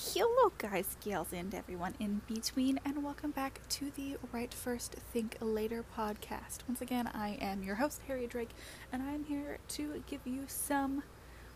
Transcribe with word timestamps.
Hello, 0.00 0.52
guys, 0.58 0.96
gals, 1.04 1.32
and 1.32 1.52
everyone 1.52 1.94
in 1.98 2.20
between, 2.28 2.78
and 2.84 3.02
welcome 3.02 3.32
back 3.32 3.60
to 3.68 3.90
the 3.96 4.16
Write 4.30 4.54
First, 4.54 4.94
Think 5.12 5.36
Later 5.40 5.84
podcast. 5.96 6.58
Once 6.68 6.80
again, 6.80 7.08
I 7.12 7.36
am 7.40 7.64
your 7.64 7.74
host, 7.74 8.02
Harriet 8.06 8.30
Drake, 8.30 8.50
and 8.92 9.02
I'm 9.02 9.24
here 9.24 9.58
to 9.70 10.04
give 10.06 10.20
you 10.24 10.44
some 10.46 11.02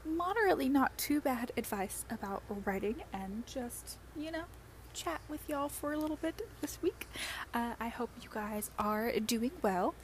moderately 0.04 0.68
not 0.68 0.98
too 0.98 1.20
bad 1.20 1.52
advice 1.56 2.04
about 2.10 2.42
writing 2.64 3.04
and 3.12 3.46
just, 3.46 3.98
you 4.16 4.32
know, 4.32 4.44
chat 4.92 5.20
with 5.28 5.48
y'all 5.48 5.68
for 5.68 5.92
a 5.92 5.98
little 5.98 6.18
bit 6.20 6.42
this 6.60 6.82
week. 6.82 7.06
Uh, 7.54 7.74
I 7.78 7.90
hope 7.90 8.10
you 8.20 8.28
guys 8.28 8.72
are 8.76 9.12
doing 9.20 9.52
well. 9.62 9.94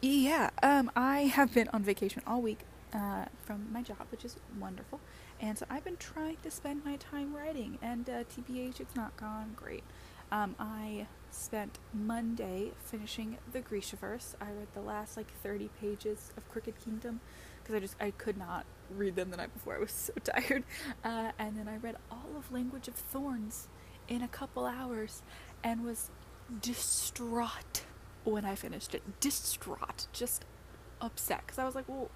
Yeah, 0.00 0.50
um, 0.62 0.92
I 0.94 1.22
have 1.22 1.52
been 1.52 1.66
on 1.72 1.82
vacation 1.82 2.22
all 2.24 2.40
week 2.40 2.60
uh, 2.94 3.24
from 3.44 3.66
my 3.72 3.82
job, 3.82 4.06
which 4.10 4.24
is 4.24 4.36
wonderful. 4.60 5.00
And 5.40 5.58
so 5.58 5.66
I've 5.68 5.84
been 5.84 5.96
trying 5.96 6.38
to 6.42 6.50
spend 6.50 6.84
my 6.84 6.96
time 6.96 7.34
writing, 7.34 7.78
and 7.82 8.08
uh, 8.08 8.24
TBH, 8.24 8.80
it's 8.80 8.96
not 8.96 9.16
gone 9.16 9.52
great. 9.54 9.84
Um, 10.32 10.56
I 10.58 11.06
spent 11.30 11.78
Monday 11.92 12.72
finishing 12.84 13.38
the 13.52 13.60
Grishaverse. 13.60 14.34
I 14.40 14.46
read 14.46 14.68
the 14.74 14.80
last 14.80 15.16
like 15.16 15.30
30 15.42 15.70
pages 15.80 16.32
of 16.36 16.48
Crooked 16.48 16.74
Kingdom 16.82 17.20
because 17.62 17.74
I 17.74 17.80
just 17.80 17.96
I 18.00 18.10
could 18.10 18.36
not 18.36 18.64
read 18.90 19.14
them 19.14 19.30
the 19.30 19.36
night 19.36 19.52
before. 19.52 19.76
I 19.76 19.78
was 19.78 19.92
so 19.92 20.12
tired. 20.24 20.64
Uh, 21.04 21.32
and 21.38 21.56
then 21.56 21.68
I 21.68 21.76
read 21.76 21.96
all 22.10 22.36
of 22.36 22.50
Language 22.50 22.88
of 22.88 22.94
Thorns 22.94 23.68
in 24.08 24.22
a 24.22 24.28
couple 24.28 24.64
hours 24.64 25.22
and 25.62 25.84
was 25.84 26.10
distraught 26.60 27.84
when 28.24 28.44
I 28.44 28.54
finished 28.54 28.94
it. 28.94 29.20
Distraught, 29.20 30.06
just 30.12 30.44
upset 31.00 31.42
because 31.46 31.58
I 31.58 31.64
was 31.64 31.74
like, 31.74 31.88
well 31.88 32.10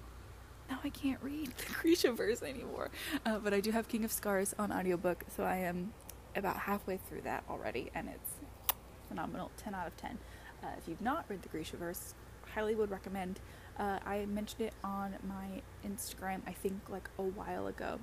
now 0.71 0.79
I 0.83 0.89
can't 0.89 1.21
read 1.21 1.49
the 1.57 1.63
Grishaverse 1.73 2.41
anymore. 2.41 2.89
Uh, 3.25 3.39
but 3.39 3.53
I 3.53 3.59
do 3.59 3.71
have 3.71 3.87
King 3.87 4.05
of 4.05 4.11
Scars 4.11 4.55
on 4.57 4.71
audiobook, 4.71 5.25
so 5.35 5.43
I 5.43 5.57
am 5.57 5.93
about 6.35 6.55
halfway 6.55 6.97
through 6.97 7.21
that 7.21 7.43
already, 7.49 7.91
and 7.93 8.07
it's 8.07 8.31
phenomenal. 9.09 9.51
10 9.57 9.75
out 9.75 9.87
of 9.87 9.97
10. 9.97 10.17
Uh, 10.63 10.67
if 10.77 10.87
you've 10.87 11.01
not 11.01 11.25
read 11.27 11.41
the 11.41 11.49
Grishaverse, 11.49 12.13
highly 12.55 12.73
would 12.75 12.89
recommend. 12.89 13.41
Uh, 13.77 13.99
I 14.05 14.25
mentioned 14.25 14.61
it 14.61 14.73
on 14.83 15.15
my 15.27 15.61
Instagram, 15.85 16.41
I 16.47 16.53
think 16.53 16.79
like 16.89 17.09
a 17.19 17.23
while 17.23 17.67
ago. 17.67 17.99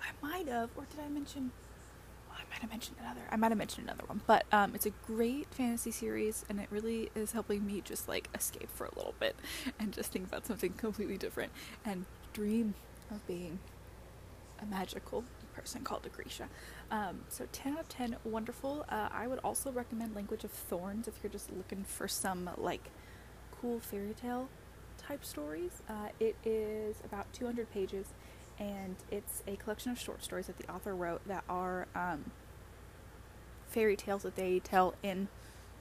I 0.00 0.26
might 0.26 0.48
have, 0.48 0.70
or 0.76 0.84
did 0.90 1.00
I 1.00 1.08
mention? 1.08 1.52
I 2.36 2.42
might 2.50 2.60
have 2.60 2.70
mentioned 2.70 2.96
another. 3.00 3.20
I 3.30 3.36
might 3.36 3.50
have 3.50 3.58
mentioned 3.58 3.88
another 3.88 4.04
one, 4.06 4.20
but 4.26 4.44
um, 4.52 4.74
it's 4.74 4.86
a 4.86 4.90
great 5.06 5.52
fantasy 5.54 5.90
series, 5.90 6.44
and 6.48 6.60
it 6.60 6.68
really 6.70 7.10
is 7.14 7.32
helping 7.32 7.66
me 7.66 7.80
just 7.80 8.08
like 8.08 8.28
escape 8.34 8.68
for 8.74 8.86
a 8.86 8.94
little 8.94 9.14
bit 9.18 9.36
and 9.78 9.92
just 9.92 10.12
think 10.12 10.26
about 10.26 10.46
something 10.46 10.72
completely 10.72 11.16
different 11.18 11.52
and 11.84 12.04
dream 12.32 12.74
of 13.10 13.26
being 13.26 13.58
a 14.60 14.66
magical 14.66 15.24
person 15.54 15.82
called 15.82 16.04
a 16.06 16.08
Grisha. 16.08 16.48
Um, 16.90 17.20
so 17.28 17.46
10 17.52 17.74
out 17.74 17.80
of 17.80 17.88
10, 17.88 18.16
wonderful. 18.24 18.84
Uh, 18.88 19.08
I 19.10 19.26
would 19.26 19.38
also 19.40 19.72
recommend 19.72 20.14
Language 20.14 20.44
of 20.44 20.50
Thorns 20.50 21.08
if 21.08 21.14
you're 21.22 21.32
just 21.32 21.50
looking 21.52 21.84
for 21.84 22.08
some 22.08 22.50
like 22.56 22.90
cool 23.60 23.80
fairy 23.80 24.14
tale 24.20 24.48
type 24.98 25.24
stories. 25.24 25.82
Uh, 25.88 26.08
it 26.20 26.36
is 26.44 26.96
about 27.04 27.32
200 27.32 27.70
pages 27.70 28.08
and 28.58 28.96
it's 29.10 29.42
a 29.46 29.56
collection 29.56 29.92
of 29.92 29.98
short 29.98 30.22
stories 30.22 30.46
that 30.46 30.58
the 30.58 30.70
author 30.72 30.94
wrote 30.94 31.26
that 31.26 31.44
are 31.48 31.86
um, 31.94 32.30
fairy 33.68 33.96
tales 33.96 34.22
that 34.22 34.36
they 34.36 34.58
tell 34.60 34.94
in 35.02 35.28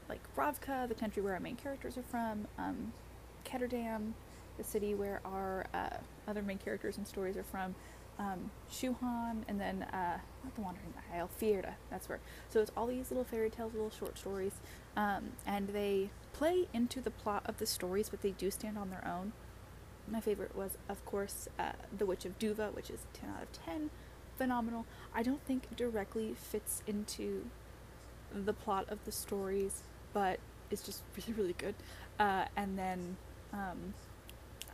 like 0.09 0.21
Ravka, 0.35 0.87
the 0.87 0.95
country 0.95 1.21
where 1.21 1.33
our 1.33 1.39
main 1.39 1.55
characters 1.55 1.97
are 1.97 2.03
from, 2.03 2.47
um, 2.57 2.93
Ketterdam, 3.43 4.13
the 4.57 4.63
city 4.63 4.93
where 4.93 5.21
our 5.25 5.65
uh, 5.73 5.97
other 6.27 6.41
main 6.41 6.57
characters 6.57 6.97
and 6.97 7.07
stories 7.07 7.37
are 7.37 7.43
from, 7.43 7.75
um, 8.19 8.51
Shu 8.69 8.93
Han, 9.01 9.45
and 9.47 9.59
then 9.59 9.83
uh, 9.83 10.17
not 10.43 10.55
the 10.55 10.61
Wandering 10.61 10.93
Isle, 11.13 11.29
Fjerda. 11.41 11.73
That's 11.89 12.07
where. 12.07 12.19
So 12.49 12.61
it's 12.61 12.71
all 12.77 12.87
these 12.87 13.11
little 13.11 13.23
fairy 13.23 13.49
tales, 13.49 13.73
little 13.73 13.89
short 13.89 14.17
stories, 14.17 14.53
um, 14.95 15.31
and 15.45 15.69
they 15.69 16.09
play 16.33 16.67
into 16.73 17.01
the 17.01 17.11
plot 17.11 17.43
of 17.45 17.57
the 17.57 17.65
stories, 17.65 18.09
but 18.09 18.21
they 18.21 18.31
do 18.31 18.49
stand 18.51 18.77
on 18.77 18.89
their 18.89 19.05
own. 19.05 19.33
My 20.07 20.19
favorite 20.19 20.55
was, 20.55 20.77
of 20.87 21.03
course, 21.05 21.47
uh, 21.57 21.71
The 21.97 22.05
Witch 22.05 22.25
of 22.25 22.37
Duva, 22.37 22.73
which 22.73 22.89
is 22.89 22.99
10 23.13 23.29
out 23.29 23.43
of 23.43 23.51
10. 23.65 23.89
Phenomenal. 24.37 24.85
I 25.13 25.23
don't 25.23 25.43
think 25.45 25.75
directly 25.75 26.35
fits 26.35 26.83
into 26.85 27.45
the 28.33 28.53
plot 28.53 28.85
of 28.89 29.03
the 29.05 29.11
stories, 29.11 29.83
but 30.13 30.39
it's 30.69 30.83
just 30.83 31.03
really, 31.17 31.33
really 31.33 31.55
good. 31.57 31.75
Uh, 32.19 32.45
and 32.55 32.77
then, 32.77 33.17
um, 33.53 33.93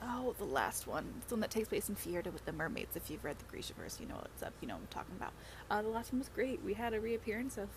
oh, 0.02 0.36
the 0.38 0.46
last 0.46 0.88
one, 0.88 1.06
the 1.28 1.36
one 1.36 1.42
that 1.42 1.52
takes 1.52 1.70
place 1.70 1.90
in 1.90 1.96
Fjerda 1.96 2.32
with 2.34 2.46
the 2.46 2.52
mermaids. 2.52 2.96
If 2.96 3.10
you've 3.10 3.24
read 3.24 3.38
the 3.40 3.58
Grishaverse, 3.58 4.00
you 4.00 4.08
know 4.08 4.16
what's 4.16 4.44
up. 4.44 4.54
You 4.62 4.68
know 4.68 4.76
what 4.76 4.82
I'm 4.82 4.88
talking 4.88 5.16
about. 5.16 5.34
Uh, 5.70 5.82
the 5.82 5.90
last 5.90 6.12
one 6.12 6.20
was 6.20 6.30
great. 6.30 6.62
We 6.64 6.74
had 6.74 6.94
a 6.94 7.00
reappearance 7.00 7.58
of 7.58 7.70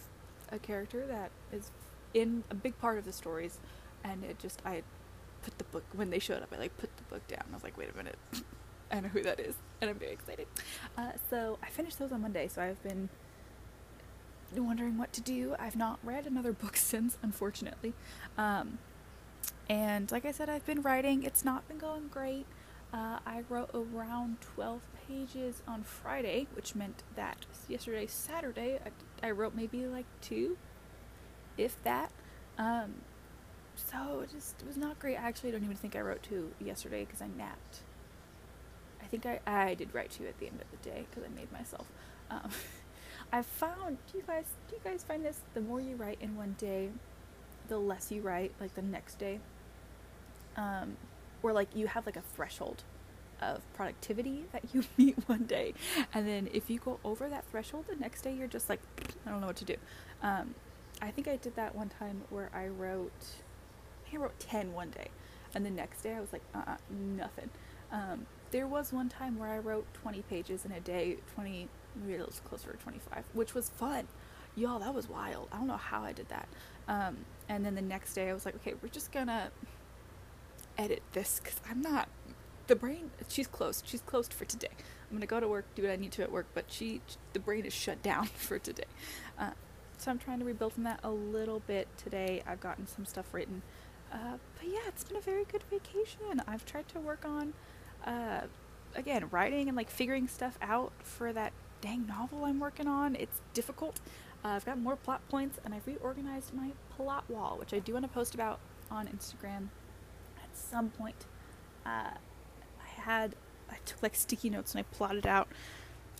a 0.50 0.58
character 0.58 1.06
that 1.06 1.30
is 1.52 1.70
in 2.14 2.44
a 2.50 2.54
big 2.54 2.78
part 2.78 2.98
of 2.98 3.04
the 3.04 3.12
stories, 3.12 3.58
and 4.02 4.24
it 4.24 4.38
just 4.38 4.60
I 4.64 4.82
put 5.44 5.58
the 5.58 5.64
book 5.64 5.84
when 5.92 6.10
they 6.10 6.18
showed 6.18 6.42
up. 6.42 6.52
I 6.54 6.58
like 6.58 6.76
put 6.78 6.96
the 6.96 7.02
book 7.04 7.26
down. 7.28 7.44
I 7.50 7.54
was 7.54 7.62
like, 7.62 7.76
wait 7.76 7.90
a 7.92 7.96
minute, 7.96 8.16
I 8.90 9.00
know 9.00 9.08
who 9.08 9.22
that 9.22 9.38
is, 9.38 9.54
and 9.80 9.90
I'm 9.90 9.98
very 9.98 10.12
excited. 10.12 10.46
Uh, 10.96 11.12
so 11.30 11.58
I 11.62 11.68
finished 11.68 11.98
those 11.98 12.12
on 12.12 12.22
Monday. 12.22 12.48
So 12.48 12.62
I've 12.62 12.82
been 12.82 13.08
wondering 14.56 14.98
what 14.98 15.12
to 15.12 15.20
do. 15.20 15.54
I've 15.58 15.76
not 15.76 15.98
read 16.02 16.26
another 16.26 16.52
book 16.64 16.76
since, 16.76 17.18
unfortunately. 17.22 17.92
Um, 18.38 18.78
and 19.68 20.10
like 20.10 20.24
I 20.24 20.32
said, 20.32 20.48
I've 20.48 20.66
been 20.66 20.82
writing. 20.82 21.22
It's 21.22 21.44
not 21.44 21.66
been 21.68 21.78
going 21.78 22.08
great. 22.08 22.46
Uh, 22.92 23.18
I 23.26 23.42
wrote 23.48 23.70
around 23.74 24.40
12 24.40 24.80
pages 25.08 25.62
on 25.66 25.82
Friday, 25.82 26.46
which 26.54 26.74
meant 26.76 27.02
that 27.16 27.44
yesterday, 27.68 28.06
Saturday, 28.06 28.78
I, 28.84 29.28
I 29.28 29.30
wrote 29.32 29.54
maybe 29.54 29.86
like 29.86 30.06
two, 30.20 30.56
if 31.58 31.82
that. 31.82 32.12
Um, 32.56 32.94
so 33.76 34.20
it 34.20 34.30
just 34.30 34.60
it 34.60 34.66
was 34.66 34.76
not 34.76 34.98
great. 34.98 35.16
I 35.16 35.22
actually 35.28 35.50
don't 35.50 35.64
even 35.64 35.76
think 35.76 35.96
I 35.96 36.00
wrote 36.00 36.22
two 36.22 36.52
yesterday 36.60 37.04
because 37.04 37.20
I 37.20 37.28
napped. 37.36 37.80
I 39.02 39.06
think 39.06 39.26
I 39.26 39.40
I 39.46 39.74
did 39.74 39.94
write 39.94 40.10
two 40.10 40.26
at 40.26 40.38
the 40.38 40.46
end 40.46 40.60
of 40.60 40.70
the 40.70 40.88
day 40.88 41.06
because 41.10 41.28
I 41.28 41.34
made 41.34 41.50
myself. 41.52 41.86
Um, 42.30 42.50
I 43.32 43.42
found 43.42 43.98
do 44.10 44.18
you 44.18 44.24
guys 44.26 44.44
do 44.68 44.76
you 44.76 44.80
guys 44.84 45.04
find 45.04 45.24
this? 45.24 45.40
The 45.54 45.60
more 45.60 45.80
you 45.80 45.96
write 45.96 46.18
in 46.20 46.36
one 46.36 46.54
day, 46.58 46.90
the 47.68 47.78
less 47.78 48.10
you 48.12 48.22
write 48.22 48.52
like 48.60 48.74
the 48.74 48.82
next 48.82 49.18
day. 49.18 49.40
Um, 50.56 50.96
or 51.42 51.52
like 51.52 51.68
you 51.74 51.88
have 51.88 52.06
like 52.06 52.16
a 52.16 52.22
threshold 52.34 52.84
of 53.42 53.60
productivity 53.74 54.44
that 54.52 54.62
you 54.72 54.84
meet 54.96 55.16
one 55.28 55.44
day, 55.44 55.74
and 56.12 56.26
then 56.28 56.48
if 56.52 56.70
you 56.70 56.78
go 56.78 57.00
over 57.04 57.28
that 57.28 57.44
threshold, 57.50 57.86
the 57.88 57.96
next 57.96 58.22
day 58.22 58.32
you're 58.34 58.46
just 58.46 58.68
like 58.68 58.80
I 59.26 59.30
don't 59.30 59.40
know 59.40 59.48
what 59.48 59.56
to 59.56 59.64
do. 59.64 59.76
Um, 60.22 60.54
I 61.02 61.10
think 61.10 61.28
I 61.28 61.36
did 61.36 61.56
that 61.56 61.74
one 61.74 61.88
time 61.88 62.22
where 62.30 62.50
I 62.54 62.68
wrote 62.68 63.12
I 64.12 64.16
wrote 64.16 64.38
10 64.38 64.72
one 64.72 64.90
day. 64.90 65.08
And 65.54 65.64
the 65.64 65.70
next 65.70 66.02
day 66.02 66.14
I 66.14 66.20
was 66.20 66.32
like, 66.32 66.42
uh 66.54 66.62
uh 66.66 66.76
nothing. 66.90 67.50
Um, 67.92 68.26
there 68.50 68.66
was 68.66 68.92
one 68.92 69.08
time 69.08 69.38
where 69.38 69.48
I 69.50 69.58
wrote 69.58 69.86
20 69.94 70.22
pages 70.22 70.64
in 70.64 70.72
a 70.72 70.80
day, 70.80 71.16
20, 71.34 71.68
maybe 71.96 72.14
it 72.14 72.26
was 72.26 72.40
closer 72.44 72.72
to 72.72 72.78
25, 72.78 73.24
which 73.32 73.54
was 73.54 73.68
fun. 73.68 74.06
Y'all, 74.56 74.78
that 74.78 74.94
was 74.94 75.08
wild. 75.08 75.48
I 75.52 75.56
don't 75.56 75.66
know 75.66 75.76
how 75.76 76.02
I 76.02 76.12
did 76.12 76.28
that. 76.28 76.48
Um, 76.86 77.18
and 77.48 77.64
then 77.64 77.74
the 77.74 77.82
next 77.82 78.14
day 78.14 78.30
I 78.30 78.34
was 78.34 78.44
like, 78.44 78.54
okay, 78.56 78.74
we're 78.80 78.88
just 78.88 79.12
gonna 79.12 79.50
edit 80.78 81.02
this 81.12 81.40
because 81.42 81.60
I'm 81.68 81.80
not. 81.80 82.08
The 82.66 82.76
brain, 82.76 83.10
she's 83.28 83.46
closed. 83.46 83.84
She's 83.86 84.00
closed 84.00 84.32
for 84.32 84.44
today. 84.44 84.68
I'm 85.10 85.16
gonna 85.16 85.26
go 85.26 85.40
to 85.40 85.48
work, 85.48 85.66
do 85.74 85.82
what 85.82 85.90
I 85.90 85.96
need 85.96 86.12
to 86.12 86.22
at 86.22 86.32
work, 86.32 86.46
but 86.54 86.66
she, 86.68 87.00
the 87.32 87.40
brain 87.40 87.64
is 87.64 87.72
shut 87.72 88.02
down 88.04 88.26
for 88.26 88.58
today. 88.58 88.84
Uh, 89.38 89.50
so 89.98 90.10
I'm 90.10 90.18
trying 90.18 90.38
to 90.40 90.44
rebuild 90.44 90.74
from 90.74 90.84
that 90.84 91.00
a 91.02 91.10
little 91.10 91.60
bit 91.60 91.88
today. 91.96 92.42
I've 92.46 92.60
gotten 92.60 92.86
some 92.86 93.04
stuff 93.04 93.32
written. 93.32 93.62
Uh, 94.14 94.38
but 94.56 94.68
yeah, 94.68 94.78
it's 94.86 95.02
been 95.02 95.16
a 95.16 95.20
very 95.20 95.44
good 95.44 95.64
vacation. 95.64 96.40
I've 96.46 96.64
tried 96.64 96.86
to 96.88 97.00
work 97.00 97.24
on, 97.24 97.52
uh, 98.06 98.42
again, 98.94 99.26
writing 99.30 99.66
and 99.68 99.76
like 99.76 99.90
figuring 99.90 100.28
stuff 100.28 100.56
out 100.62 100.92
for 101.02 101.32
that 101.32 101.52
dang 101.80 102.06
novel 102.06 102.44
I'm 102.44 102.60
working 102.60 102.86
on. 102.86 103.16
It's 103.16 103.40
difficult. 103.52 104.00
Uh, 104.44 104.48
I've 104.48 104.64
got 104.64 104.78
more 104.78 104.94
plot 104.94 105.20
points 105.28 105.58
and 105.64 105.74
I've 105.74 105.86
reorganized 105.86 106.54
my 106.54 106.70
plot 106.96 107.24
wall, 107.28 107.56
which 107.58 107.74
I 107.74 107.80
do 107.80 107.94
want 107.94 108.04
to 108.04 108.08
post 108.08 108.34
about 108.34 108.60
on 108.90 109.06
Instagram 109.08 109.68
at 110.36 110.54
some 110.54 110.90
point. 110.90 111.26
Uh, 111.84 112.12
I 112.12 113.00
had, 113.00 113.34
I 113.68 113.76
took 113.84 114.02
like 114.02 114.14
sticky 114.14 114.48
notes 114.48 114.74
and 114.74 114.80
I 114.80 114.96
plotted 114.96 115.26
out. 115.26 115.48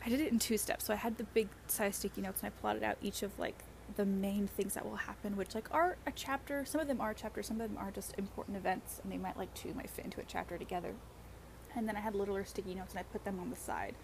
I 0.04 0.08
did 0.08 0.20
it 0.20 0.32
in 0.32 0.38
two 0.38 0.58
steps. 0.58 0.86
So 0.86 0.92
I 0.92 0.96
had 0.96 1.16
the 1.16 1.24
big 1.24 1.48
size 1.68 1.96
sticky 1.96 2.22
notes 2.22 2.42
and 2.42 2.48
I 2.48 2.60
plotted 2.60 2.82
out 2.82 2.96
each 3.00 3.22
of 3.22 3.38
like 3.38 3.62
the 3.96 4.04
main 4.04 4.46
things 4.46 4.74
that 4.74 4.84
will 4.84 4.96
happen, 4.96 5.36
which 5.36 5.54
like 5.54 5.72
are 5.72 5.96
a 6.06 6.12
chapter. 6.12 6.64
Some 6.64 6.80
of 6.80 6.88
them 6.88 7.00
are 7.00 7.14
chapters, 7.14 7.46
some 7.46 7.60
of 7.60 7.68
them 7.68 7.78
are 7.78 7.90
just 7.90 8.14
important 8.18 8.56
events, 8.56 9.00
and 9.02 9.12
they 9.12 9.18
might 9.18 9.36
like 9.36 9.54
two 9.54 9.72
might 9.74 9.90
fit 9.90 10.04
into 10.04 10.20
a 10.20 10.24
chapter 10.24 10.58
together. 10.58 10.94
And 11.76 11.88
then 11.88 11.96
I 11.96 12.00
had 12.00 12.14
littler 12.14 12.44
sticky 12.44 12.74
notes, 12.74 12.92
and 12.92 13.00
I 13.00 13.02
put 13.04 13.24
them 13.24 13.38
on 13.40 13.50
the 13.50 13.56
side. 13.56 13.94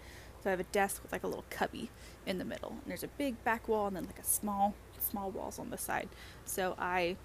So 0.43 0.49
I 0.49 0.51
have 0.51 0.59
a 0.59 0.63
desk 0.63 1.03
with 1.03 1.11
like 1.11 1.23
a 1.23 1.27
little 1.27 1.45
cubby 1.49 1.89
in 2.25 2.37
the 2.37 2.45
middle, 2.45 2.69
and 2.69 2.83
there's 2.87 3.03
a 3.03 3.07
big 3.07 3.43
back 3.43 3.67
wall, 3.67 3.87
and 3.87 3.95
then 3.95 4.05
like 4.05 4.19
a 4.19 4.23
small 4.23 4.73
small 4.99 5.31
walls 5.31 5.59
on 5.59 5.69
the 5.69 5.77
side. 5.77 6.09
So 6.45 6.75
I 6.77 7.17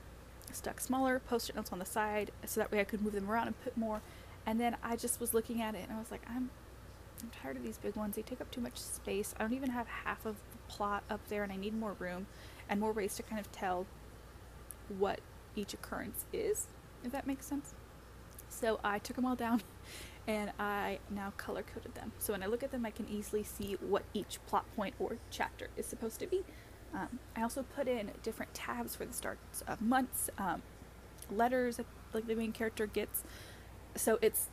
stuck 0.53 0.81
smaller 0.81 1.19
post-it 1.19 1.57
notes 1.57 1.73
on 1.73 1.79
the 1.79 1.85
side, 1.85 2.31
so 2.45 2.61
that 2.61 2.73
way 2.73 2.81
I 2.81 2.85
could 2.85 3.03
move 3.03 3.13
them 3.13 3.31
around 3.31 3.49
and 3.49 3.63
put 3.63 3.77
more. 3.77 4.01
And 4.45 4.61
then 4.61 4.77
I 4.83 4.97
just 4.97 5.21
was 5.21 5.35
looking 5.35 5.61
at 5.61 5.75
it, 5.75 5.83
and 5.89 5.93
I 5.93 5.99
was 5.99 6.11
like, 6.11 6.23
I'm 6.29 6.51
I'm 7.23 7.31
tired 7.31 7.57
of 7.57 7.63
these 7.63 7.79
big 7.79 7.97
ones. 7.97 8.17
They 8.17 8.23
take 8.23 8.41
up 8.41 8.51
too 8.51 8.61
much 8.61 8.79
space. 8.79 9.35
I 9.39 9.43
don't 9.43 9.55
even 9.55 9.71
have 9.71 9.87
half 9.87 10.27
of 10.27 10.37
the 10.53 10.59
plot 10.69 11.05
up 11.11 11.21
there, 11.29 11.43
and 11.43 11.53
I 11.53 11.57
need 11.57 11.75
more 11.75 11.95
room 11.99 12.27
and 12.69 12.81
more 12.81 12.93
ways 12.93 13.15
to 13.17 13.23
kind 13.23 13.41
of 13.41 13.51
tell 13.53 13.87
what 14.99 15.21
each 15.55 15.75
occurrence 15.75 16.27
is, 16.33 16.69
if 17.05 17.13
that 17.13 17.27
makes 17.27 17.47
sense. 17.47 17.75
So 18.49 18.79
I 18.85 18.99
took 18.99 19.17
them 19.17 19.25
all 19.25 19.37
down 19.37 19.63
and 20.27 20.53
I 20.59 20.99
now 21.11 21.33
color 21.37 21.63
coded 21.63 21.95
them. 21.95 22.13
So 22.19 22.33
when 22.33 22.43
I 22.43 22.47
look 22.47 22.63
at 22.63 22.71
them, 22.71 22.87
I 22.87 22.91
can 22.91 23.09
easily 23.09 23.43
see 23.43 23.77
what 23.81 24.05
each 24.15 24.39
plot 24.47 24.65
point 24.75 24.95
or 24.99 25.17
chapter 25.31 25.69
is 25.77 25.87
supposed 25.87 26.21
to 26.21 26.27
be. 26.27 26.45
Um, 26.95 27.19
I 27.37 27.43
also 27.43 27.63
put 27.63 27.89
in 27.89 28.11
different 28.23 28.55
tabs 28.55 28.97
for 28.97 29.05
the 29.05 29.13
starts 29.13 29.63
of 29.67 29.81
months, 29.83 30.31
um, 30.39 30.63
letters 31.31 31.81
like 32.13 32.27
the 32.27 32.35
main 32.35 32.53
character 32.53 32.87
gets. 32.87 33.25
So 33.97 34.19
it's 34.23 34.49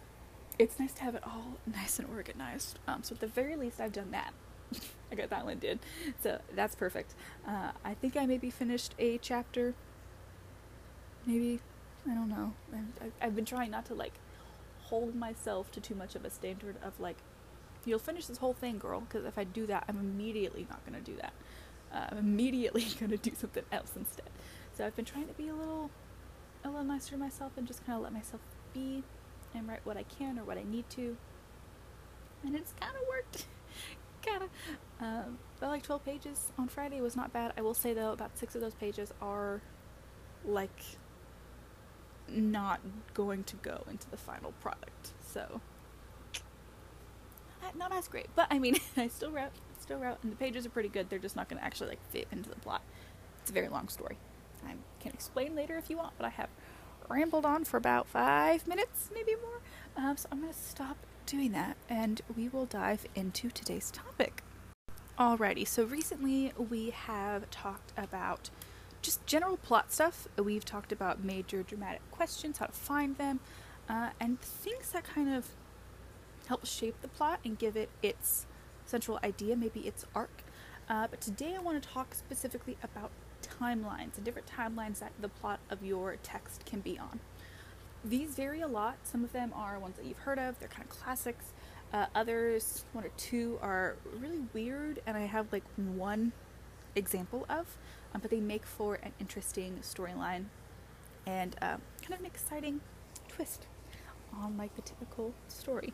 it's 0.60 0.80
nice 0.80 0.94
to 0.94 1.04
have 1.04 1.16
it 1.16 1.24
all 1.26 1.58
nice 1.66 2.00
and 2.00 2.08
organized. 2.10 2.80
Um, 2.88 3.04
so 3.04 3.14
at 3.14 3.20
the 3.20 3.28
very 3.28 3.56
least, 3.56 3.80
I've 3.80 3.94
done 3.94 4.12
that. 4.12 4.34
I 5.12 5.16
got 5.16 5.30
that 5.30 5.46
one 5.46 5.60
did, 5.60 5.80
so 6.22 6.40
that's 6.56 6.76
perfect. 6.76 7.14
Uh, 7.48 7.72
I 7.86 7.94
think 7.94 8.18
I 8.18 8.26
maybe 8.26 8.50
finished 8.50 8.96
a 8.98 9.18
chapter. 9.20 9.74
Maybe 11.26 11.60
I 12.10 12.14
don't 12.14 12.30
know. 12.30 12.54
I've, 12.74 13.12
I've 13.22 13.36
been 13.36 13.46
trying 13.46 13.72
not 13.72 13.86
to 13.86 13.94
like 13.94 14.14
hold 14.84 15.16
myself 15.16 15.72
to 15.72 15.82
too 15.82 15.96
much 15.96 16.16
of 16.16 16.26
a 16.26 16.30
standard 16.30 16.76
of 16.84 17.00
like, 17.00 17.18
you'll 17.86 18.00
finish 18.00 18.26
this 18.26 18.38
whole 18.38 18.54
thing, 18.54 18.78
girl. 18.78 19.02
Because 19.02 19.26
if 19.26 19.38
I 19.38 19.44
do 19.44 19.66
that, 19.68 19.86
I'm 19.88 19.98
immediately 19.98 20.68
not 20.70 20.86
gonna 20.86 21.02
do 21.02 21.16
that. 21.18 21.34
Uh, 21.94 22.08
I'm 22.12 22.18
immediately 22.18 22.86
gonna 23.00 23.18
do 23.18 23.32
something 23.36 23.64
else 23.72 23.92
instead. 23.96 24.30
So 24.76 24.86
I've 24.86 24.96
been 24.96 25.06
trying 25.06 25.28
to 25.28 25.34
be 25.34 25.48
a 25.50 25.56
little, 25.56 25.90
a 26.64 26.70
little 26.70 26.84
nicer 26.84 27.12
to 27.12 27.18
myself 27.18 27.54
and 27.58 27.68
just 27.68 27.86
kind 27.86 27.98
of 27.98 28.04
let 28.04 28.14
myself 28.14 28.42
be 28.74 29.04
and 29.56 29.68
write 29.68 29.82
what 29.84 29.98
I 29.98 30.04
can 30.04 30.40
or 30.40 30.44
what 30.44 30.58
I 30.58 30.64
need 30.64 30.90
to. 30.92 31.18
And 32.44 32.56
it's 32.56 32.74
kind 32.80 32.94
of 32.96 33.02
worked. 33.08 33.46
kind 34.26 34.44
of. 34.44 34.50
Um, 35.00 35.38
but 35.60 35.70
like 35.70 35.84
12 35.84 36.04
pages 36.06 36.52
on 36.58 36.68
Friday 36.68 37.02
was 37.02 37.16
not 37.16 37.34
bad. 37.34 37.54
I 37.58 37.62
will 37.62 37.74
say 37.74 37.94
though, 37.94 38.12
about 38.12 38.38
six 38.38 38.56
of 38.56 38.62
those 38.62 38.74
pages 38.74 39.14
are 39.22 39.62
like 40.46 40.82
not 42.28 42.80
going 43.14 43.44
to 43.46 43.56
go 43.58 43.84
into 43.90 44.10
the 44.10 44.18
final 44.18 44.54
product. 44.60 45.14
So 45.26 45.62
not 47.76 47.94
as 47.94 48.08
great, 48.08 48.28
but 48.36 48.48
I 48.52 48.60
mean, 48.60 48.76
I 48.98 49.08
still 49.08 49.32
wrote, 49.32 49.52
still 49.80 50.00
wrote, 50.00 50.18
and 50.24 50.32
the 50.32 50.36
pages 50.36 50.66
are 50.66 50.70
pretty 50.70 50.90
good. 50.90 51.10
They're 51.10 51.20
just 51.20 51.36
not 51.36 51.50
going 51.50 51.60
to 51.60 51.66
actually 51.66 51.90
like 51.90 52.10
fit 52.10 52.28
into 52.32 52.50
the 52.50 52.56
plot. 52.58 52.82
It's 53.42 53.50
a 53.50 53.54
very 53.54 53.70
long 53.70 53.88
story. 53.88 54.18
I 54.66 54.76
can 55.02 55.12
explain 55.12 55.56
later 55.56 55.78
if 55.78 55.90
you 55.90 55.98
want, 55.98 56.14
but 56.18 56.26
I 56.26 56.30
have 56.30 56.50
rambled 57.10 57.46
on 57.46 57.64
for 57.64 57.78
about 57.78 58.08
five 58.08 58.68
minutes, 58.68 59.10
maybe 59.14 59.34
more. 59.42 59.62
Um, 59.96 60.18
so 60.18 60.28
I'm 60.32 60.42
going 60.42 60.54
to 60.54 60.60
stop 60.60 60.98
doing 61.26 61.52
that, 61.52 61.78
and 61.90 62.22
we 62.36 62.50
will 62.50 62.66
dive 62.66 63.06
into 63.16 63.50
today's 63.50 63.92
topic. 63.92 64.44
Alrighty, 65.20 65.68
so 65.68 65.84
recently 65.84 66.52
we 66.58 66.90
have 66.90 67.50
talked 67.52 67.94
about 67.96 68.50
just 69.02 69.26
general 69.26 69.58
plot 69.58 69.92
stuff. 69.92 70.28
We've 70.38 70.66
talked 70.66 70.92
about 70.92 71.24
major 71.24 71.62
dramatic 71.62 72.02
questions, 72.12 72.58
how 72.58 72.66
to 72.66 72.72
find 72.72 73.18
them, 73.18 73.40
uh, 73.88 74.10
and 74.20 74.42
things 74.42 74.90
that 74.90 75.04
kind 75.04 75.34
of 75.34 75.50
help 76.48 76.66
shape 76.66 77.02
the 77.02 77.08
plot 77.08 77.40
and 77.46 77.58
give 77.60 77.76
it 77.76 77.90
its 78.02 78.48
central 78.86 79.20
idea, 79.24 79.56
maybe 79.56 79.82
its 79.82 80.06
arc. 80.16 80.44
Uh, 80.90 81.08
but 81.10 81.22
today 81.22 81.56
I 81.56 81.60
want 81.60 81.82
to 81.82 81.88
talk 81.88 82.14
specifically 82.14 82.78
about 82.84 83.12
timelines 83.60 84.16
and 84.16 84.24
different 84.24 84.48
timelines 84.48 85.00
that 85.00 85.12
the 85.20 85.30
plot 85.30 85.60
of 85.70 85.84
your 85.84 86.18
text 86.24 86.66
can 86.66 86.80
be 86.80 86.98
on. 86.98 87.20
These 88.04 88.36
vary 88.36 88.62
a 88.62 88.68
lot. 88.68 88.98
Some 89.04 89.24
of 89.24 89.32
them 89.32 89.54
are 89.56 89.80
ones 89.80 89.96
that 89.98 90.06
you've 90.06 90.20
heard 90.20 90.40
of, 90.40 90.60
they're 90.60 90.68
kind 90.68 90.84
of 90.84 90.90
classics. 90.90 91.54
Uh, 91.94 92.08
others, 92.16 92.86
one 92.92 93.04
or 93.04 93.12
two, 93.18 93.60
are 93.62 93.96
really 94.20 94.42
weird, 94.52 95.00
and 95.06 95.16
I 95.16 95.22
have 95.22 95.54
like 95.54 95.64
one 95.76 96.32
example 96.96 97.46
of 97.50 97.78
um, 98.14 98.22
but 98.22 98.30
they 98.30 98.40
make 98.40 98.66
for 98.66 98.96
an 98.96 99.12
interesting 99.20 99.80
storyline 99.82 100.46
and 101.26 101.56
um, 101.62 101.82
kind 102.02 102.14
of 102.14 102.20
an 102.20 102.26
exciting 102.26 102.82
twist 103.28 103.68
on 104.36 104.58
like 104.58 104.76
the 104.76 104.82
typical 104.82 105.34
story. 105.48 105.94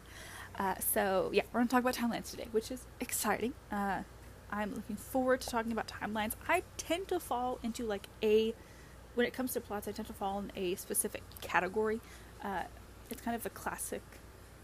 Uh, 0.57 0.75
so 0.79 1.29
yeah, 1.33 1.44
we're 1.51 1.59
gonna 1.59 1.69
talk 1.69 1.81
about 1.81 1.95
timelines 1.95 2.31
today, 2.31 2.47
which 2.51 2.71
is 2.71 2.85
exciting. 3.00 3.53
Uh, 3.71 4.03
I'm 4.51 4.74
looking 4.74 4.96
forward 4.96 5.42
to 5.42 5.50
talking 5.50 5.72
about 5.72 5.88
timelines. 5.88 6.34
I 6.48 6.63
tend 6.78 7.07
to 7.10 7.19
fall 7.19 7.60
into 7.63 7.86
like 7.86 8.07
a 8.24 8.54
when 9.16 9.25
it 9.25 9.34
comes 9.34 9.54
to 9.54 9.62
plots, 9.62 9.88
I 9.88 9.92
tend 9.92 10.07
to 10.07 10.13
fall 10.13 10.40
in 10.40 10.51
a 10.56 10.75
specific 10.75 11.24
category. 11.42 12.00
Uh, 12.44 12.63
it's 13.10 13.22
kind 13.22 13.36
of 13.36 13.46
a 13.46 13.50
classic 13.50 14.01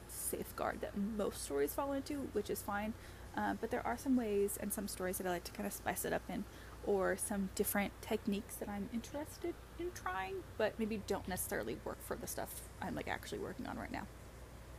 safeguard 0.08 0.82
that 0.82 0.96
most 0.98 1.44
stories 1.44 1.74
fall 1.74 1.94
into, 1.94 2.30
which 2.34 2.50
is 2.50 2.62
fine. 2.62 2.94
Uh, 3.36 3.56
but 3.60 3.70
there 3.70 3.86
are 3.86 3.98
some 3.98 4.16
ways 4.16 4.58
and 4.62 4.74
some 4.74 4.88
stories 4.88 5.18
that 5.18 5.28
I 5.28 5.32
like 5.32 5.44
to 5.46 5.52
kind 5.52 5.68
of 5.68 5.74
spice 5.74 6.06
it 6.06 6.14
up 6.14 6.22
in 6.30 6.46
or 6.86 7.18
some 7.18 7.50
different 7.56 7.92
techniques 8.02 8.56
that 8.56 8.70
I'm 8.70 8.90
interested 8.94 9.56
in 9.80 9.92
trying, 9.94 10.36
but 10.58 10.80
maybe 10.80 11.02
don't 11.06 11.28
necessarily 11.28 11.78
work 11.84 11.98
for 12.02 12.16
the 12.16 12.28
stuff 12.28 12.62
I'm 12.82 12.96
like 12.96 13.08
actually 13.08 13.40
working 13.40 13.68
on 13.68 13.78
right 13.78 13.92
now. 13.92 14.08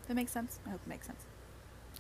That 0.06 0.14
makes 0.14 0.32
sense? 0.32 0.61
I 0.67 0.70
hope 0.70 0.81
it 0.87 0.88
makes 0.88 1.06
sense. 1.06 1.26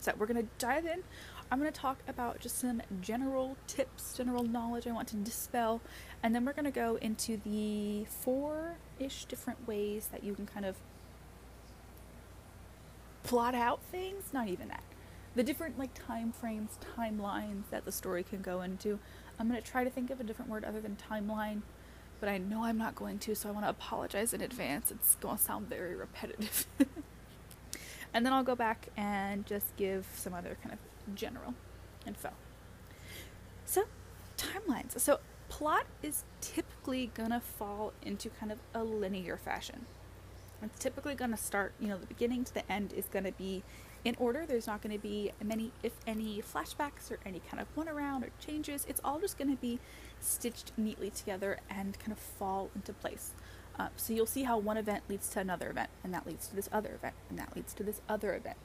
So 0.00 0.12
we're 0.16 0.26
gonna 0.26 0.44
dive 0.58 0.86
in. 0.86 1.02
I'm 1.50 1.58
gonna 1.58 1.70
talk 1.70 1.98
about 2.08 2.40
just 2.40 2.58
some 2.58 2.82
general 3.00 3.56
tips, 3.66 4.16
general 4.16 4.42
knowledge 4.42 4.86
I 4.86 4.92
want 4.92 5.08
to 5.08 5.16
dispel, 5.16 5.80
and 6.22 6.34
then 6.34 6.44
we're 6.44 6.52
gonna 6.52 6.70
go 6.70 6.96
into 6.96 7.38
the 7.44 8.04
four-ish 8.06 9.24
different 9.26 9.66
ways 9.66 10.08
that 10.12 10.24
you 10.24 10.34
can 10.34 10.46
kind 10.46 10.66
of 10.66 10.76
plot 13.22 13.54
out 13.54 13.80
things. 13.90 14.32
Not 14.32 14.48
even 14.48 14.68
that. 14.68 14.82
The 15.34 15.42
different 15.42 15.78
like 15.78 15.90
time 15.94 16.32
frames, 16.32 16.78
timelines 16.96 17.64
that 17.70 17.84
the 17.84 17.92
story 17.92 18.22
can 18.22 18.40
go 18.40 18.62
into. 18.62 18.98
I'm 19.38 19.48
going 19.48 19.60
to 19.60 19.70
try 19.70 19.84
to 19.84 19.90
think 19.90 20.10
of 20.10 20.20
a 20.20 20.24
different 20.24 20.50
word 20.50 20.64
other 20.64 20.80
than 20.80 20.96
timeline, 20.96 21.60
but 22.20 22.28
I 22.28 22.38
know 22.38 22.64
I'm 22.64 22.78
not 22.78 22.94
going 22.94 23.18
to, 23.20 23.34
so 23.34 23.48
I 23.48 23.52
want 23.52 23.66
to 23.66 23.70
apologize 23.70 24.32
in 24.32 24.40
advance. 24.40 24.90
It's 24.90 25.16
going 25.16 25.36
to 25.36 25.42
sound 25.42 25.68
very 25.68 25.94
repetitive. 25.94 26.66
and 28.16 28.24
then 28.24 28.32
I'll 28.32 28.42
go 28.42 28.54
back 28.56 28.88
and 28.96 29.44
just 29.44 29.76
give 29.76 30.06
some 30.14 30.32
other 30.32 30.56
kind 30.62 30.72
of 30.72 31.14
general 31.14 31.52
info. 32.06 32.30
So, 33.66 33.84
timelines. 34.38 34.98
So, 34.98 35.20
plot 35.50 35.84
is 36.02 36.24
typically 36.40 37.08
to 37.30 37.40
fall 37.40 37.92
into 38.00 38.30
kind 38.30 38.50
of 38.50 38.58
a 38.74 38.82
linear 38.82 39.36
fashion. 39.36 39.84
It's 40.62 40.78
typically 40.78 41.14
to 41.32 41.36
start, 41.36 41.74
you 41.78 41.88
know, 41.88 41.98
the 41.98 42.06
beginning 42.06 42.44
to 42.44 42.54
the 42.54 42.72
end 42.72 42.94
is 42.94 43.04
to 43.24 43.32
be 43.32 43.62
in 44.02 44.16
order. 44.18 44.46
There's 44.46 44.66
not 44.66 44.80
to 44.92 45.02
be 45.02 45.32
many, 45.44 45.72
if 45.82 45.92
any, 46.06 46.40
flashbacks 46.40 47.10
or 47.10 47.18
any 47.26 47.40
kind 47.50 47.60
of 47.60 47.66
one 47.74 47.86
around 47.86 48.24
or 48.24 48.30
changes. 48.38 48.86
It's 48.88 49.00
all 49.04 49.20
just 49.20 49.36
to 49.50 49.56
be 49.56 49.78
stitched 50.20 50.72
neatly 50.78 51.10
together 51.10 51.58
and 51.68 51.98
kind 51.98 52.12
of 52.12 52.18
fall 52.18 52.70
into 52.74 52.94
place. 52.94 53.32
Uh, 53.78 53.88
so 53.96 54.12
you'll 54.12 54.26
see 54.26 54.44
how 54.44 54.56
one 54.56 54.76
event 54.76 55.04
leads 55.08 55.28
to 55.28 55.40
another 55.40 55.70
event, 55.70 55.90
and 56.02 56.12
that 56.14 56.26
leads 56.26 56.48
to 56.48 56.56
this 56.56 56.68
other 56.72 56.94
event, 56.94 57.14
and 57.28 57.38
that 57.38 57.54
leads 57.54 57.74
to 57.74 57.82
this 57.82 58.00
other 58.08 58.34
event. 58.34 58.56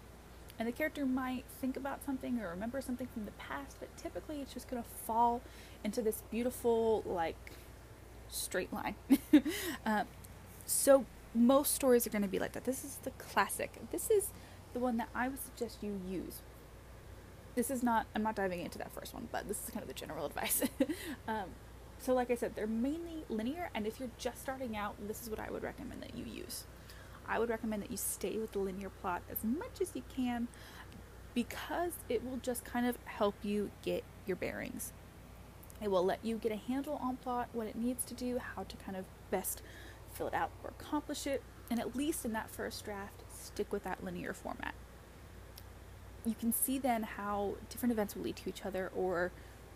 And 0.57 0.67
the 0.67 0.71
character 0.71 1.05
might 1.05 1.43
think 1.59 1.75
about 1.75 2.05
something 2.05 2.39
or 2.39 2.49
remember 2.49 2.81
something 2.81 3.07
from 3.07 3.25
the 3.25 3.31
past, 3.31 3.77
but 3.79 3.95
typically 3.97 4.41
it's 4.41 4.53
just 4.53 4.69
going 4.69 4.81
to 4.81 4.89
fall 5.05 5.41
into 5.83 6.01
this 6.01 6.23
beautiful, 6.29 7.03
like, 7.05 7.53
straight 8.29 8.71
line. 8.71 8.95
uh, 9.85 10.03
so 10.65 11.05
most 11.33 11.73
stories 11.73 12.05
are 12.05 12.09
going 12.09 12.21
to 12.21 12.27
be 12.27 12.39
like 12.39 12.53
that. 12.53 12.65
This 12.65 12.83
is 12.83 12.97
the 13.03 13.11
classic. 13.11 13.73
This 13.91 14.09
is 14.09 14.29
the 14.73 14.79
one 14.79 14.97
that 14.97 15.09
I 15.13 15.27
would 15.27 15.39
suggest 15.41 15.79
you 15.81 15.99
use. 16.07 16.41
This 17.55 17.69
is 17.69 17.83
not, 17.83 18.05
I'm 18.15 18.23
not 18.23 18.35
diving 18.35 18.61
into 18.61 18.77
that 18.77 18.91
first 18.93 19.13
one, 19.13 19.27
but 19.31 19.47
this 19.47 19.63
is 19.63 19.71
kind 19.71 19.81
of 19.81 19.87
the 19.87 19.93
general 19.93 20.25
advice. 20.27 20.63
um, 21.27 21.49
so, 22.01 22.15
like 22.15 22.31
I 22.31 22.36
said, 22.36 22.55
they're 22.55 22.65
mainly 22.65 23.25
linear, 23.29 23.70
and 23.75 23.86
if 23.86 24.00
you're 24.00 24.10
just 24.17 24.41
starting 24.41 24.75
out, 24.75 24.96
this 25.08 25.22
is 25.22 25.29
what 25.29 25.39
I 25.39 25.51
would 25.51 25.62
recommend 25.62 26.01
that 26.01 26.17
you 26.17 26.25
use. 26.25 26.63
I 27.27 27.38
would 27.38 27.50
recommend 27.50 27.84
that 27.84 27.91
you 27.91 27.98
stay 27.98 28.39
with 28.39 28.53
the 28.53 28.60
linear 28.60 28.89
plot 28.89 29.22
as 29.31 29.43
much 29.43 29.79
as 29.79 29.91
you 29.93 30.01
can 30.13 30.48
because 31.36 31.93
it 32.10 32.25
will 32.25 32.38
just 32.38 32.65
kind 32.65 32.88
of 32.88 32.98
help 33.05 33.36
you 33.43 33.70
get 33.84 34.03
your 34.25 34.36
bearings. 34.36 34.93
It 35.79 35.91
will 35.91 36.03
let 36.03 36.25
you 36.25 36.38
get 36.38 36.51
a 36.51 36.55
handle 36.55 37.00
on 37.01 37.17
plot, 37.17 37.50
what 37.53 37.67
it 37.67 37.75
needs 37.75 38.03
to 38.05 38.15
do, 38.15 38.39
how 38.39 38.63
to 38.63 38.75
kind 38.77 38.98
of 38.98 39.05
best 39.29 39.62
fill 40.12 40.27
it 40.27 40.34
out 40.34 40.50
or 40.63 40.72
accomplish 40.72 41.27
it, 41.27 41.43
and 41.70 41.79
at 41.79 41.96
least 41.96 42.25
in 42.25 42.34
that 42.34 42.50
first 42.50 42.84
draft, 42.84 43.24
stick 43.31 43.72
with 43.72 43.84
that 43.84 44.03
linear 44.03 44.34
format. 44.34 44.74
You 46.25 46.34
can 46.34 46.51
see 46.51 46.79
then 46.79 47.03
how 47.03 47.53
different 47.70 47.93
events 47.93 48.15
will 48.15 48.24
lead 48.24 48.38
to 48.38 48.50
each 48.50 48.65
other 48.65 48.91
or 48.96 49.31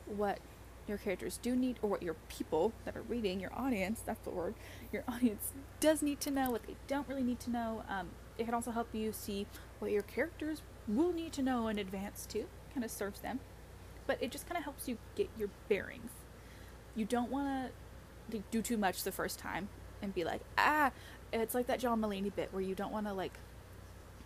what 0.07 0.39
your 0.87 0.97
characters 0.97 1.39
do 1.41 1.55
need 1.55 1.79
or 1.81 1.89
what 1.89 2.03
your 2.03 2.15
people 2.29 2.73
that 2.85 2.95
are 2.95 3.01
reading, 3.03 3.39
your 3.39 3.53
audience, 3.53 4.01
that's 4.05 4.19
the 4.21 4.29
word, 4.29 4.55
your 4.91 5.03
audience 5.07 5.51
does 5.79 6.01
need 6.01 6.19
to 6.21 6.31
know, 6.31 6.51
what 6.51 6.65
they 6.67 6.75
don't 6.87 7.07
really 7.07 7.23
need 7.23 7.39
to 7.41 7.51
know. 7.51 7.83
Um, 7.89 8.09
it 8.37 8.45
can 8.45 8.53
also 8.53 8.71
help 8.71 8.89
you 8.93 9.11
see 9.11 9.47
what 9.79 9.91
your 9.91 10.03
characters 10.03 10.61
will 10.87 11.13
need 11.13 11.33
to 11.33 11.41
know 11.41 11.67
in 11.67 11.79
advance 11.79 12.25
too, 12.25 12.45
kind 12.73 12.83
of 12.83 12.91
serves 12.91 13.21
them. 13.21 13.39
But 14.07 14.21
it 14.21 14.31
just 14.31 14.47
kind 14.47 14.57
of 14.57 14.63
helps 14.63 14.87
you 14.87 14.97
get 15.15 15.29
your 15.37 15.49
bearings. 15.67 16.11
You 16.95 17.05
don't 17.05 17.31
want 17.31 17.71
to 18.31 18.43
do 18.51 18.61
too 18.61 18.77
much 18.77 19.03
the 19.03 19.11
first 19.11 19.39
time 19.39 19.69
and 20.01 20.13
be 20.13 20.23
like, 20.23 20.41
ah, 20.57 20.91
it's 21.33 21.55
like 21.55 21.67
that 21.67 21.79
John 21.79 22.01
Mulaney 22.01 22.33
bit 22.33 22.49
where 22.51 22.61
you 22.61 22.75
don't 22.75 22.91
want 22.91 23.07
to 23.07 23.13
like 23.13 23.39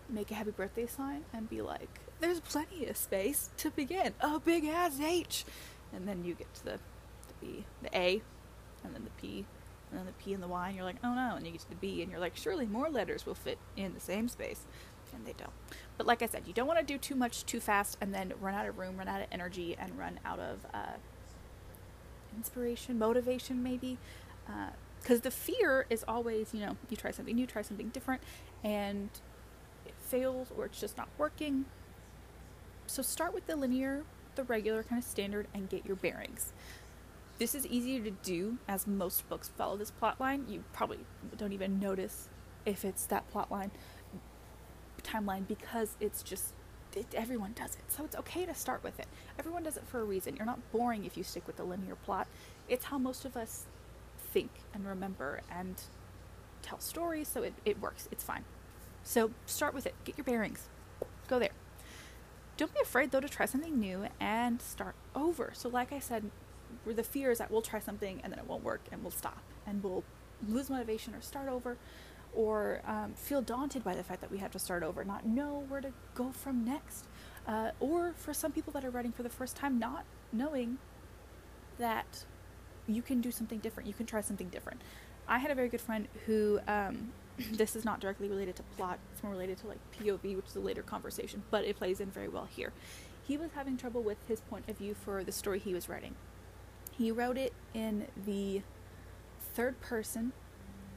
make 0.09 0.31
a 0.31 0.33
happy 0.33 0.51
birthday 0.51 0.85
sign 0.85 1.23
and 1.33 1.49
be 1.49 1.61
like, 1.61 1.99
there's 2.19 2.39
plenty 2.41 2.85
of 2.87 2.97
space 2.97 3.49
to 3.57 3.71
begin. 3.71 4.13
A 4.19 4.39
big 4.39 4.65
ass 4.65 4.99
H. 4.99 5.45
And 5.93 6.07
then 6.07 6.23
you 6.23 6.33
get 6.35 6.53
to 6.55 6.65
the, 6.65 6.79
the 7.27 7.33
B, 7.41 7.65
the 7.81 7.97
A, 7.97 8.21
and 8.83 8.93
then 8.93 9.03
the 9.03 9.21
P, 9.21 9.45
and 9.89 9.99
then 9.99 10.05
the 10.05 10.23
P 10.23 10.33
and 10.33 10.43
the 10.43 10.47
Y, 10.47 10.67
and 10.67 10.75
you're 10.75 10.85
like, 10.85 10.97
oh 11.03 11.13
no. 11.13 11.35
And 11.35 11.45
you 11.45 11.51
get 11.51 11.61
to 11.61 11.69
the 11.69 11.75
B, 11.75 12.01
and 12.01 12.11
you're 12.11 12.19
like, 12.19 12.35
surely 12.35 12.65
more 12.65 12.89
letters 12.89 13.25
will 13.25 13.35
fit 13.35 13.57
in 13.75 13.93
the 13.93 13.99
same 13.99 14.27
space. 14.27 14.65
And 15.11 15.25
they 15.25 15.33
don't. 15.33 15.49
But 15.97 16.05
like 16.05 16.21
I 16.21 16.27
said, 16.27 16.43
you 16.45 16.53
don't 16.53 16.67
want 16.67 16.79
to 16.79 16.85
do 16.85 16.99
too 16.99 17.15
much 17.15 17.43
too 17.45 17.59
fast 17.59 17.97
and 17.99 18.13
then 18.13 18.31
run 18.39 18.53
out 18.53 18.67
of 18.67 18.77
room, 18.77 18.97
run 18.97 19.07
out 19.07 19.21
of 19.21 19.27
energy, 19.31 19.75
and 19.79 19.97
run 19.97 20.19
out 20.23 20.39
of 20.39 20.67
uh, 20.71 20.97
inspiration, 22.37 22.99
motivation, 22.99 23.63
maybe. 23.63 23.97
Because 25.01 25.17
uh, 25.17 25.23
the 25.23 25.31
fear 25.31 25.87
is 25.89 26.05
always, 26.07 26.53
you 26.53 26.59
know, 26.59 26.77
you 26.91 26.95
try 26.95 27.09
something 27.09 27.35
new, 27.35 27.47
try 27.47 27.63
something 27.63 27.89
different, 27.89 28.21
and 28.63 29.09
it 29.85 29.95
fails 29.97 30.49
or 30.55 30.65
it's 30.65 30.79
just 30.79 30.95
not 30.95 31.09
working. 31.17 31.65
So 32.85 33.01
start 33.01 33.33
with 33.33 33.47
the 33.47 33.55
linear, 33.55 34.03
the 34.39 34.45
regular 34.45 34.83
kind 34.83 35.01
of 35.01 35.07
standard, 35.07 35.47
and 35.53 35.69
get 35.69 35.85
your 35.85 35.97
bearings. 35.97 36.53
This 37.39 37.53
is 37.53 37.67
easier 37.67 38.01
to 38.03 38.11
do 38.11 38.57
as 38.69 38.87
most 38.87 39.27
books 39.27 39.49
follow 39.57 39.75
this 39.75 39.91
plot 39.91 40.17
line. 40.17 40.45
You 40.47 40.63
probably 40.71 40.99
don't 41.37 41.51
even 41.51 41.77
notice 41.77 42.29
if 42.65 42.85
it's 42.85 43.05
that 43.07 43.29
plot 43.31 43.51
line 43.51 43.71
timeline 45.03 45.45
because 45.47 45.97
it's 45.99 46.23
just 46.23 46.53
it, 46.95 47.07
everyone 47.13 47.53
does 47.53 47.75
it. 47.75 47.83
So 47.89 48.05
it's 48.05 48.15
okay 48.15 48.45
to 48.45 48.55
start 48.55 48.81
with 48.81 48.97
it. 48.99 49.07
Everyone 49.37 49.63
does 49.63 49.75
it 49.75 49.83
for 49.87 49.99
a 49.99 50.03
reason. 50.05 50.37
You're 50.37 50.45
not 50.45 50.71
boring 50.71 51.05
if 51.05 51.17
you 51.17 51.23
stick 51.23 51.45
with 51.45 51.57
the 51.57 51.63
linear 51.63 51.95
plot. 51.95 52.27
It's 52.69 52.85
how 52.85 52.97
most 52.97 53.25
of 53.25 53.35
us 53.35 53.65
think 54.31 54.51
and 54.73 54.87
remember 54.87 55.41
and 55.51 55.75
tell 56.61 56.79
stories, 56.79 57.27
so 57.27 57.43
it, 57.43 57.53
it 57.65 57.81
works. 57.81 58.07
It's 58.11 58.23
fine. 58.23 58.45
So 59.03 59.31
start 59.45 59.73
with 59.73 59.85
it. 59.85 59.95
Get 60.05 60.17
your 60.17 60.25
bearings. 60.25 60.67
Go 61.27 61.39
there. 61.39 61.51
Don't 62.59 62.73
be 62.73 62.81
afraid 62.81 63.11
though 63.11 63.21
to 63.21 63.29
try 63.29 63.45
something 63.45 63.79
new 63.79 64.05
and 64.19 64.61
start 64.61 64.93
over. 65.15 65.51
So 65.53 65.69
like 65.69 65.93
I 65.93 65.99
said, 65.99 66.29
the 66.85 67.03
fear 67.03 67.31
is 67.31 67.37
that 67.37 67.49
we'll 67.49 67.61
try 67.61 67.79
something 67.79 68.19
and 68.21 68.33
then 68.33 68.37
it 68.37 68.45
won't 68.45 68.65
work 68.65 68.81
and 68.91 69.01
we'll 69.01 69.11
stop 69.11 69.41
and 69.65 69.81
we'll 69.81 70.03
lose 70.45 70.69
motivation 70.69 71.15
or 71.15 71.21
start 71.21 71.47
over 71.47 71.77
or 72.33 72.81
um, 72.85 73.13
feel 73.15 73.41
daunted 73.41 73.81
by 73.81 73.95
the 73.95 74.03
fact 74.03 74.19
that 74.19 74.29
we 74.29 74.39
have 74.39 74.51
to 74.51 74.59
start 74.59 74.83
over, 74.83 75.05
not 75.05 75.25
know 75.25 75.63
where 75.69 75.79
to 75.79 75.93
go 76.15 76.33
from 76.33 76.65
next. 76.65 77.07
Uh, 77.47 77.71
or 77.79 78.11
for 78.17 78.33
some 78.33 78.51
people 78.51 78.73
that 78.73 78.83
are 78.83 78.89
writing 78.89 79.13
for 79.13 79.23
the 79.23 79.29
first 79.29 79.55
time, 79.55 79.79
not 79.79 80.03
knowing 80.33 80.77
that 81.77 82.25
you 82.87 83.01
can 83.01 83.21
do 83.21 83.31
something 83.31 83.59
different, 83.59 83.87
you 83.87 83.93
can 83.93 84.05
try 84.05 84.19
something 84.19 84.49
different. 84.49 84.81
I 85.29 85.39
had 85.39 85.49
a 85.49 85.55
very 85.55 85.69
good 85.69 85.79
friend 85.79 86.09
who, 86.25 86.59
um, 86.67 87.13
this 87.51 87.75
is 87.75 87.85
not 87.85 87.99
directly 87.99 88.27
related 88.27 88.55
to 88.57 88.63
plot, 88.77 88.99
it's 89.13 89.23
more 89.23 89.31
related 89.31 89.57
to 89.59 89.67
like 89.67 89.79
POV, 89.99 90.35
which 90.35 90.47
is 90.47 90.55
a 90.55 90.59
later 90.59 90.83
conversation, 90.83 91.43
but 91.51 91.65
it 91.65 91.77
plays 91.77 91.99
in 91.99 92.09
very 92.09 92.27
well 92.27 92.47
here. 92.55 92.73
He 93.27 93.37
was 93.37 93.51
having 93.53 93.77
trouble 93.77 94.01
with 94.01 94.17
his 94.27 94.41
point 94.41 94.67
of 94.67 94.77
view 94.77 94.93
for 94.95 95.23
the 95.23 95.31
story 95.31 95.59
he 95.59 95.73
was 95.73 95.87
writing. 95.87 96.15
He 96.97 97.11
wrote 97.11 97.37
it 97.37 97.53
in 97.73 98.07
the 98.25 98.61
third 99.53 99.79
person, 99.81 100.33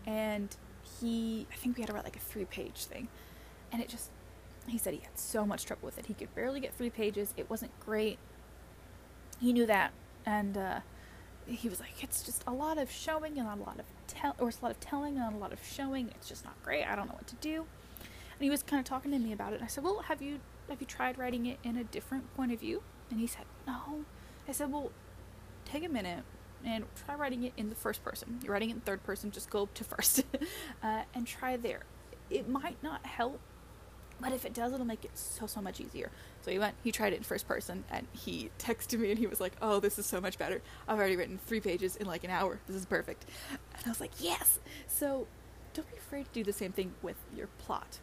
and 0.07 0.57
he, 1.01 1.47
I 1.53 1.57
think 1.57 1.77
we 1.77 1.83
had 1.83 1.89
to 1.89 1.95
write 1.95 2.05
like 2.05 2.17
a 2.17 2.21
three 2.21 2.45
page 2.45 2.85
thing. 2.85 3.09
And 3.71 3.81
it 3.81 3.89
just, 3.89 4.11
he 4.67 4.79
said 4.79 4.95
he 4.95 5.01
had 5.01 5.19
so 5.19 5.47
much 5.47 5.65
trouble 5.65 5.87
with 5.87 5.99
it. 5.99 6.07
He 6.07 6.15
could 6.15 6.35
barely 6.35 6.61
get 6.61 6.75
three 6.75 6.91
pages. 6.91 7.35
It 7.37 7.49
wasn't 7.49 7.79
great. 7.81 8.19
He 9.41 9.53
knew 9.53 9.67
that. 9.67 9.93
And 10.27 10.57
uh, 10.57 10.81
he 11.47 11.69
was 11.69 11.81
like, 11.81 12.03
it's 12.03 12.23
just 12.23 12.43
a 12.47 12.53
lot 12.53 12.79
of 12.79 12.91
showing 12.91 13.39
and 13.39 13.49
a 13.49 13.63
lot 13.63 13.79
of 13.79 13.87
tell, 14.07 14.35
or 14.39 14.49
it's 14.49 14.61
a 14.61 14.65
lot 14.65 14.71
of 14.71 14.81
telling 14.81 15.19
and 15.19 15.35
a 15.35 15.39
lot 15.39 15.53
of 15.53 15.61
showing. 15.65 16.09
It's 16.15 16.29
just 16.29 16.45
not 16.45 16.61
great. 16.63 16.85
I 16.85 16.95
don't 16.95 17.07
know 17.09 17.15
what 17.15 17.27
to 17.29 17.37
do. 17.37 17.67
And 17.99 18.41
he 18.41 18.51
was 18.51 18.63
kind 18.63 18.81
of 18.81 18.87
talking 18.87 19.11
to 19.11 19.19
me 19.19 19.33
about 19.33 19.53
it. 19.53 19.57
And 19.57 19.65
I 19.65 19.69
said, 19.69 19.85
well, 19.85 20.01
have 20.01 20.23
you 20.23 20.41
have 20.69 20.81
you 20.81 20.87
tried 20.87 21.19
writing 21.19 21.47
it 21.47 21.59
in 21.63 21.77
a 21.77 21.85
different 21.85 22.35
point 22.35 22.53
of 22.53 22.61
view? 22.61 22.83
And 23.11 23.21
he 23.21 23.27
said, 23.27 23.45
no. 23.67 24.05
I 24.49 24.53
said, 24.53 24.73
well, 24.73 24.91
take 25.65 25.85
a 25.85 25.89
minute 25.89 26.25
and 26.65 26.85
try 27.05 27.15
writing 27.15 27.45
it 27.45 27.53
in 27.57 27.69
the 27.69 27.75
first 27.75 28.05
person. 28.05 28.41
You're 28.43 28.53
writing 28.53 28.71
it 28.71 28.75
in 28.75 28.81
third 28.81 29.03
person, 29.05 29.31
just 29.31 29.51
go 29.51 29.69
to 29.75 29.85
first 29.85 30.25
uh, 30.83 31.03
and 31.15 31.27
try 31.27 31.57
there. 31.57 31.83
It 32.31 32.49
might 32.49 32.83
not 32.83 33.05
help, 33.05 33.41
but 34.23 34.33
if 34.33 34.45
it 34.45 34.55
does, 34.55 34.73
it'll 34.73 34.87
make 34.87 35.05
it 35.05 35.11
so, 35.15 35.47
so 35.47 35.61
much 35.61 35.81
easier. 35.81 36.11
So 36.43 36.51
he 36.51 36.59
went, 36.59 36.75
he 36.83 36.93
tried 36.93 37.13
it 37.13 37.17
in 37.17 37.23
first 37.25 37.47
person, 37.47 37.85
and 37.91 38.07
he 38.13 38.51
texted 38.59 38.99
me 38.99 39.11
and 39.11 39.19
he 39.19 39.27
was 39.27 39.41
like, 39.41 39.53
Oh, 39.61 39.81
this 39.81 39.99
is 39.99 40.07
so 40.07 40.21
much 40.21 40.39
better. 40.39 40.63
I've 40.89 40.99
already 40.99 41.17
written 41.17 41.39
three 41.47 41.61
pages 41.61 41.97
in 41.97 42.07
like 42.07 42.25
an 42.25 42.31
hour. 42.31 42.61
This 42.67 42.77
is 42.77 42.87
perfect. 42.87 43.27
And 43.51 43.85
I 43.85 43.89
was 43.89 44.01
like, 44.01 44.13
Yes! 44.19 44.61
So 44.87 45.27
don't 45.75 45.91
be 45.91 45.97
afraid 45.97 46.27
to 46.27 46.33
do 46.33 46.45
the 46.45 46.53
same 46.53 46.73
thing 46.73 46.95
with 47.03 47.17
your 47.37 47.49
plot. 47.59 47.99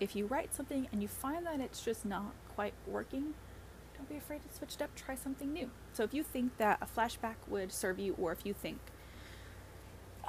If 0.00 0.14
you 0.14 0.26
write 0.26 0.54
something 0.54 0.86
and 0.92 1.02
you 1.02 1.08
find 1.08 1.44
that 1.46 1.60
it's 1.60 1.84
just 1.84 2.04
not 2.04 2.32
quite 2.54 2.74
working, 2.86 3.34
don't 3.96 4.08
be 4.08 4.16
afraid 4.16 4.42
to 4.48 4.56
switch 4.56 4.76
it 4.76 4.82
up, 4.82 4.94
try 4.94 5.16
something 5.16 5.52
new. 5.52 5.70
So 5.92 6.04
if 6.04 6.14
you 6.14 6.22
think 6.22 6.56
that 6.58 6.78
a 6.80 6.86
flashback 6.86 7.34
would 7.48 7.72
serve 7.72 7.98
you, 7.98 8.14
or 8.16 8.30
if 8.30 8.46
you 8.46 8.54
think 8.54 8.78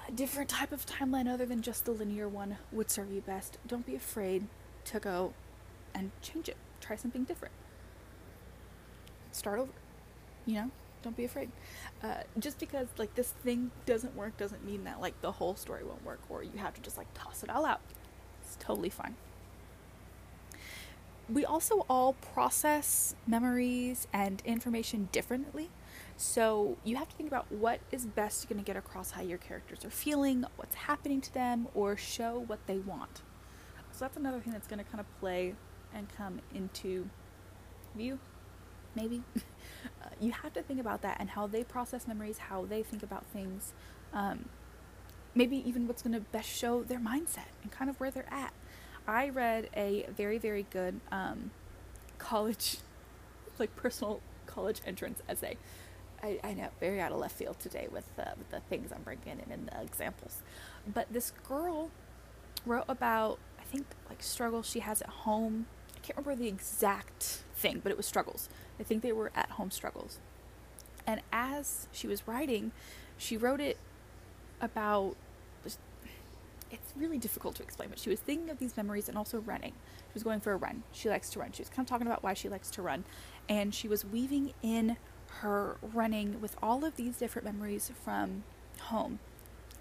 a 0.07 0.11
different 0.11 0.49
type 0.49 0.71
of 0.71 0.87
timeline 0.87 1.31
other 1.31 1.45
than 1.45 1.61
just 1.61 1.85
the 1.85 1.91
linear 1.91 2.27
one 2.27 2.57
would 2.71 2.89
serve 2.89 3.11
you 3.11 3.21
best, 3.21 3.59
don't 3.67 3.85
be 3.85 3.95
afraid 3.95 4.47
to 4.85 4.99
go 4.99 5.33
and 5.93 6.11
change 6.21 6.49
it. 6.49 6.57
Try 6.81 6.95
something 6.95 7.23
different. 7.23 7.53
Start 9.31 9.59
over. 9.59 9.71
You 10.45 10.55
know? 10.55 10.71
Don't 11.01 11.15
be 11.15 11.23
afraid. 11.23 11.49
Uh, 12.03 12.23
just 12.39 12.59
because 12.59 12.87
like 12.97 13.15
this 13.15 13.31
thing 13.43 13.71
doesn't 13.85 14.15
work 14.15 14.35
doesn't 14.37 14.65
mean 14.65 14.83
that 14.83 14.99
like 14.99 15.19
the 15.21 15.31
whole 15.31 15.55
story 15.55 15.83
won't 15.83 16.03
work 16.03 16.19
or 16.29 16.43
you 16.43 16.57
have 16.57 16.73
to 16.73 16.81
just 16.81 16.97
like 16.97 17.07
toss 17.13 17.43
it 17.43 17.49
all 17.49 17.65
out. 17.65 17.79
It's 18.43 18.57
totally 18.59 18.89
fine 18.89 19.15
we 21.31 21.45
also 21.45 21.85
all 21.89 22.13
process 22.13 23.15
memories 23.27 24.07
and 24.11 24.41
information 24.45 25.09
differently. 25.11 25.69
So 26.17 26.77
you 26.83 26.95
have 26.97 27.07
to 27.09 27.15
think 27.15 27.29
about 27.29 27.51
what 27.51 27.79
is 27.91 28.05
best 28.05 28.43
you're 28.43 28.49
going 28.49 28.63
to 28.63 28.67
get 28.67 28.77
across 28.77 29.11
how 29.11 29.21
your 29.21 29.37
characters 29.37 29.85
are 29.85 29.89
feeling, 29.89 30.45
what's 30.57 30.75
happening 30.75 31.21
to 31.21 31.33
them, 31.33 31.67
or 31.73 31.95
show 31.95 32.43
what 32.47 32.59
they 32.67 32.79
want. 32.79 33.21
So 33.99 34.05
that's 34.05 34.15
another 34.15 34.39
thing 34.39 34.53
that's 34.53 34.65
going 34.65 34.79
to 34.79 34.85
kind 34.85 35.01
of 35.01 35.19
play 35.19 35.55
and 35.93 36.07
come 36.15 36.39
into 36.55 37.09
view, 37.97 38.17
maybe. 38.95 39.23
uh, 39.35 40.07
you 40.21 40.31
have 40.31 40.53
to 40.53 40.61
think 40.61 40.79
about 40.79 41.01
that 41.01 41.17
and 41.19 41.31
how 41.31 41.47
they 41.47 41.65
process 41.65 42.07
memories, 42.07 42.37
how 42.37 42.63
they 42.63 42.81
think 42.81 43.03
about 43.03 43.25
things, 43.33 43.73
um, 44.13 44.47
maybe 45.35 45.57
even 45.67 45.85
what's 45.85 46.01
going 46.01 46.13
to 46.13 46.21
best 46.21 46.47
show 46.47 46.81
their 46.81 46.97
mindset 46.97 47.49
and 47.61 47.73
kind 47.73 47.89
of 47.89 47.99
where 47.99 48.09
they're 48.09 48.31
at. 48.31 48.53
I 49.05 49.27
read 49.27 49.67
a 49.75 50.05
very, 50.15 50.37
very 50.37 50.65
good 50.69 51.01
um, 51.11 51.51
college, 52.19 52.77
like 53.59 53.75
personal 53.75 54.21
college 54.45 54.79
entrance 54.85 55.21
essay. 55.27 55.57
I, 56.23 56.39
I, 56.41 56.53
know, 56.53 56.69
very 56.79 57.01
out 57.01 57.11
of 57.11 57.17
left 57.17 57.35
field 57.35 57.59
today 57.59 57.89
with, 57.91 58.07
uh, 58.17 58.31
with 58.37 58.49
the 58.49 58.61
things 58.61 58.93
I'm 58.93 59.01
bringing 59.01 59.41
in 59.45 59.51
and 59.51 59.67
the 59.67 59.81
examples. 59.81 60.41
But 60.87 61.11
this 61.11 61.33
girl 61.45 61.91
wrote 62.65 62.85
about, 62.87 63.39
think, 63.71 63.87
like 64.09 64.21
struggles 64.23 64.69
she 64.69 64.79
has 64.79 65.01
at 65.01 65.09
home. 65.09 65.67
I 65.95 65.99
can't 65.99 66.17
remember 66.17 66.41
the 66.41 66.47
exact 66.47 67.43
thing, 67.55 67.81
but 67.83 67.91
it 67.91 67.97
was 67.97 68.05
struggles. 68.05 68.49
I 68.79 68.83
think 68.83 69.01
they 69.01 69.11
were 69.11 69.31
at 69.35 69.51
home 69.51 69.71
struggles. 69.71 70.19
And 71.05 71.21
as 71.31 71.87
she 71.91 72.07
was 72.07 72.27
writing, 72.27 72.71
she 73.17 73.37
wrote 73.37 73.59
it 73.59 73.77
about 74.61 75.15
it's 76.71 76.93
really 76.95 77.17
difficult 77.17 77.55
to 77.55 77.63
explain, 77.63 77.89
but 77.89 77.99
she 77.99 78.09
was 78.09 78.19
thinking 78.19 78.49
of 78.49 78.59
these 78.59 78.77
memories 78.77 79.09
and 79.09 79.17
also 79.17 79.39
running. 79.39 79.73
She 80.07 80.13
was 80.13 80.23
going 80.23 80.39
for 80.39 80.53
a 80.53 80.57
run. 80.57 80.83
She 80.91 81.09
likes 81.09 81.29
to 81.31 81.39
run. 81.39 81.51
She 81.51 81.61
was 81.61 81.69
kind 81.69 81.85
of 81.85 81.89
talking 81.89 82.07
about 82.07 82.23
why 82.23 82.33
she 82.33 82.49
likes 82.49 82.69
to 82.71 82.81
run. 82.81 83.05
And 83.47 83.73
she 83.73 83.87
was 83.87 84.05
weaving 84.05 84.53
in 84.61 84.97
her 85.41 85.77
running 85.81 86.41
with 86.41 86.55
all 86.61 86.85
of 86.85 86.95
these 86.95 87.17
different 87.17 87.45
memories 87.45 87.91
from 88.03 88.43
home. 88.81 89.19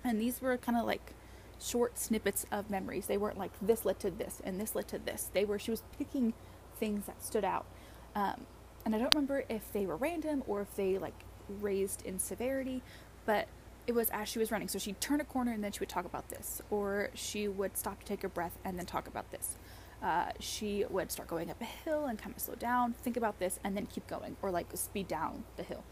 And 0.04 0.20
these 0.20 0.40
were 0.40 0.56
kind 0.56 0.78
of 0.78 0.86
like 0.86 1.12
short 1.60 1.98
snippets 1.98 2.46
of 2.52 2.70
memories. 2.70 3.06
They 3.06 3.18
weren't 3.18 3.38
like 3.38 3.52
this 3.60 3.84
led 3.84 3.98
to 4.00 4.10
this 4.10 4.40
and 4.44 4.60
this 4.60 4.74
led 4.74 4.88
to 4.88 4.98
this. 4.98 5.30
They 5.32 5.44
were, 5.44 5.58
she 5.58 5.70
was 5.70 5.82
picking 5.96 6.34
things 6.78 7.06
that 7.06 7.22
stood 7.22 7.44
out. 7.44 7.66
Um, 8.14 8.46
and 8.84 8.94
I 8.94 8.98
don't 8.98 9.14
remember 9.14 9.44
if 9.48 9.72
they 9.72 9.86
were 9.86 9.96
random 9.96 10.42
or 10.46 10.60
if 10.62 10.74
they 10.76 10.98
like 10.98 11.14
raised 11.60 12.04
in 12.06 12.18
severity, 12.18 12.82
but 13.26 13.48
it 13.86 13.94
was 13.94 14.10
as 14.10 14.28
she 14.28 14.38
was 14.38 14.50
running. 14.50 14.68
So 14.68 14.78
she'd 14.78 15.00
turn 15.00 15.20
a 15.20 15.24
corner 15.24 15.52
and 15.52 15.64
then 15.64 15.72
she 15.72 15.80
would 15.80 15.88
talk 15.88 16.04
about 16.04 16.28
this, 16.28 16.60
or 16.70 17.10
she 17.14 17.48
would 17.48 17.76
stop 17.76 18.00
to 18.00 18.06
take 18.06 18.22
a 18.22 18.28
breath 18.28 18.58
and 18.64 18.78
then 18.78 18.86
talk 18.86 19.08
about 19.08 19.30
this. 19.30 19.56
Uh, 20.02 20.26
she 20.38 20.84
would 20.88 21.10
start 21.10 21.28
going 21.28 21.50
up 21.50 21.60
a 21.60 21.64
hill 21.64 22.04
and 22.04 22.18
kind 22.18 22.34
of 22.36 22.40
slow 22.40 22.54
down, 22.54 22.92
think 22.92 23.16
about 23.16 23.38
this, 23.38 23.58
and 23.64 23.76
then 23.76 23.86
keep 23.86 24.06
going, 24.06 24.36
or 24.42 24.50
like 24.50 24.66
speed 24.74 25.08
down 25.08 25.42
the 25.56 25.62
hill. 25.62 25.82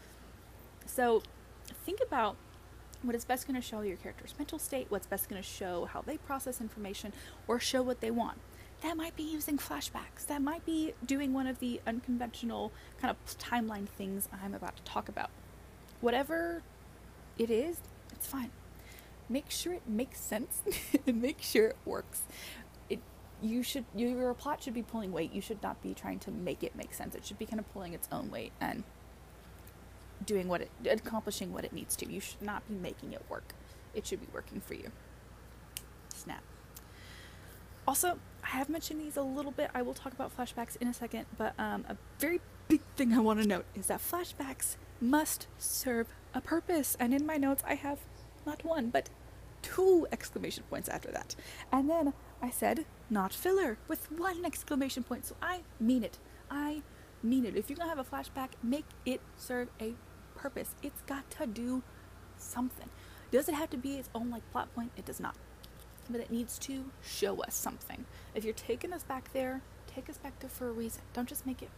So 0.85 1.21
think 1.85 1.99
about 2.05 2.37
what 3.03 3.15
is 3.15 3.25
best 3.25 3.47
going 3.47 3.59
to 3.59 3.65
show 3.65 3.81
your 3.81 3.97
character's 3.97 4.33
mental 4.37 4.59
state, 4.59 4.87
what's 4.89 5.07
best 5.07 5.29
going 5.29 5.41
to 5.41 5.47
show 5.47 5.85
how 5.85 6.01
they 6.01 6.17
process 6.17 6.61
information, 6.61 7.13
or 7.47 7.59
show 7.59 7.81
what 7.81 8.01
they 8.01 8.11
want. 8.11 8.37
That 8.81 8.95
might 8.95 9.15
be 9.15 9.23
using 9.23 9.57
flashbacks. 9.57 10.27
That 10.27 10.41
might 10.41 10.65
be 10.65 10.93
doing 11.05 11.33
one 11.33 11.47
of 11.47 11.59
the 11.59 11.81
unconventional 11.87 12.71
kind 13.01 13.11
of 13.11 13.37
timeline 13.37 13.87
things 13.87 14.29
I'm 14.43 14.53
about 14.53 14.77
to 14.77 14.83
talk 14.83 15.09
about. 15.09 15.29
Whatever 15.99 16.61
it 17.37 17.49
is, 17.49 17.81
it's 18.11 18.27
fine. 18.27 18.51
Make 19.29 19.49
sure 19.49 19.73
it 19.73 19.87
makes 19.87 20.19
sense 20.19 20.61
and 21.07 21.21
make 21.21 21.41
sure 21.41 21.67
it 21.67 21.77
works. 21.85 22.21
It 22.89 22.99
you 23.41 23.63
should 23.63 23.85
your 23.95 24.33
plot 24.35 24.63
should 24.63 24.75
be 24.75 24.83
pulling 24.83 25.11
weight. 25.11 25.33
You 25.33 25.41
should 25.41 25.61
not 25.63 25.81
be 25.81 25.93
trying 25.95 26.19
to 26.19 26.31
make 26.31 26.63
it 26.63 26.75
make 26.75 26.93
sense. 26.93 27.15
It 27.15 27.25
should 27.25 27.39
be 27.39 27.45
kind 27.45 27.59
of 27.59 27.71
pulling 27.73 27.93
its 27.93 28.07
own 28.11 28.29
weight 28.29 28.53
and 28.61 28.83
doing 30.25 30.47
what 30.47 30.61
it 30.61 30.71
accomplishing 30.85 31.53
what 31.53 31.65
it 31.65 31.73
needs 31.73 31.95
to. 31.97 32.11
You 32.11 32.19
should 32.19 32.41
not 32.41 32.67
be 32.67 32.75
making 32.75 33.13
it 33.13 33.23
work. 33.29 33.53
It 33.93 34.05
should 34.05 34.21
be 34.21 34.27
working 34.33 34.61
for 34.61 34.73
you. 34.73 34.91
Snap. 36.13 36.43
Also, 37.87 38.19
I 38.43 38.47
have 38.47 38.69
mentioned 38.69 38.99
these 38.99 39.15
a 39.15 39.21
little 39.21 39.51
bit. 39.51 39.71
I 39.73 39.81
will 39.81 39.93
talk 39.93 40.13
about 40.13 40.35
flashbacks 40.35 40.75
in 40.77 40.87
a 40.87 40.93
second, 40.93 41.25
but 41.37 41.53
um, 41.57 41.85
a 41.87 41.95
very 42.19 42.41
big 42.67 42.81
thing 42.95 43.13
I 43.13 43.19
want 43.19 43.41
to 43.41 43.47
note 43.47 43.65
is 43.75 43.87
that 43.87 44.01
flashbacks 44.01 44.75
must 44.99 45.47
serve 45.57 46.07
a 46.33 46.41
purpose. 46.41 46.97
And 46.99 47.13
in 47.13 47.25
my 47.25 47.37
notes, 47.37 47.63
I 47.65 47.75
have 47.75 47.99
not 48.45 48.65
one, 48.65 48.89
but 48.89 49.09
two 49.61 50.07
exclamation 50.11 50.63
points 50.69 50.89
after 50.89 51.11
that. 51.11 51.35
And 51.71 51.89
then 51.89 52.13
I 52.41 52.49
said, 52.49 52.85
not 53.09 53.33
filler, 53.33 53.77
with 53.87 54.11
one 54.11 54.45
exclamation 54.45 55.03
point. 55.03 55.25
So 55.25 55.35
I 55.41 55.61
mean 55.79 56.03
it. 56.03 56.19
I 56.51 56.81
mean 57.23 57.45
it. 57.45 57.55
If 57.55 57.69
you're 57.69 57.77
going 57.77 57.89
to 57.89 57.95
have 57.95 58.05
a 58.05 58.09
flashback, 58.09 58.49
make 58.61 58.85
it 59.05 59.21
serve 59.35 59.69
a 59.81 59.93
purpose. 60.37 60.75
It's 60.81 61.01
got 61.01 61.29
to 61.31 61.47
do 61.47 61.83
something. 62.37 62.89
Does 63.31 63.49
it 63.49 63.55
have 63.55 63.69
to 63.71 63.77
be 63.77 63.95
its 63.95 64.09
own 64.15 64.29
like 64.29 64.49
plot 64.51 64.73
point? 64.73 64.91
It 64.95 65.05
does 65.05 65.19
not. 65.19 65.35
But 66.09 66.21
it 66.21 66.31
needs 66.31 66.57
to 66.59 66.85
show 67.03 67.41
us 67.43 67.55
something. 67.55 68.05
If 68.33 68.45
you're 68.45 68.53
taking 68.53 68.93
us 68.93 69.03
back 69.03 69.33
there, 69.33 69.61
take 69.87 70.09
us 70.09 70.17
back 70.17 70.39
there 70.39 70.49
for 70.49 70.69
a 70.69 70.71
reason. 70.71 71.01
Don't 71.13 71.27
just 71.27 71.45
make 71.45 71.61
it 71.61 71.69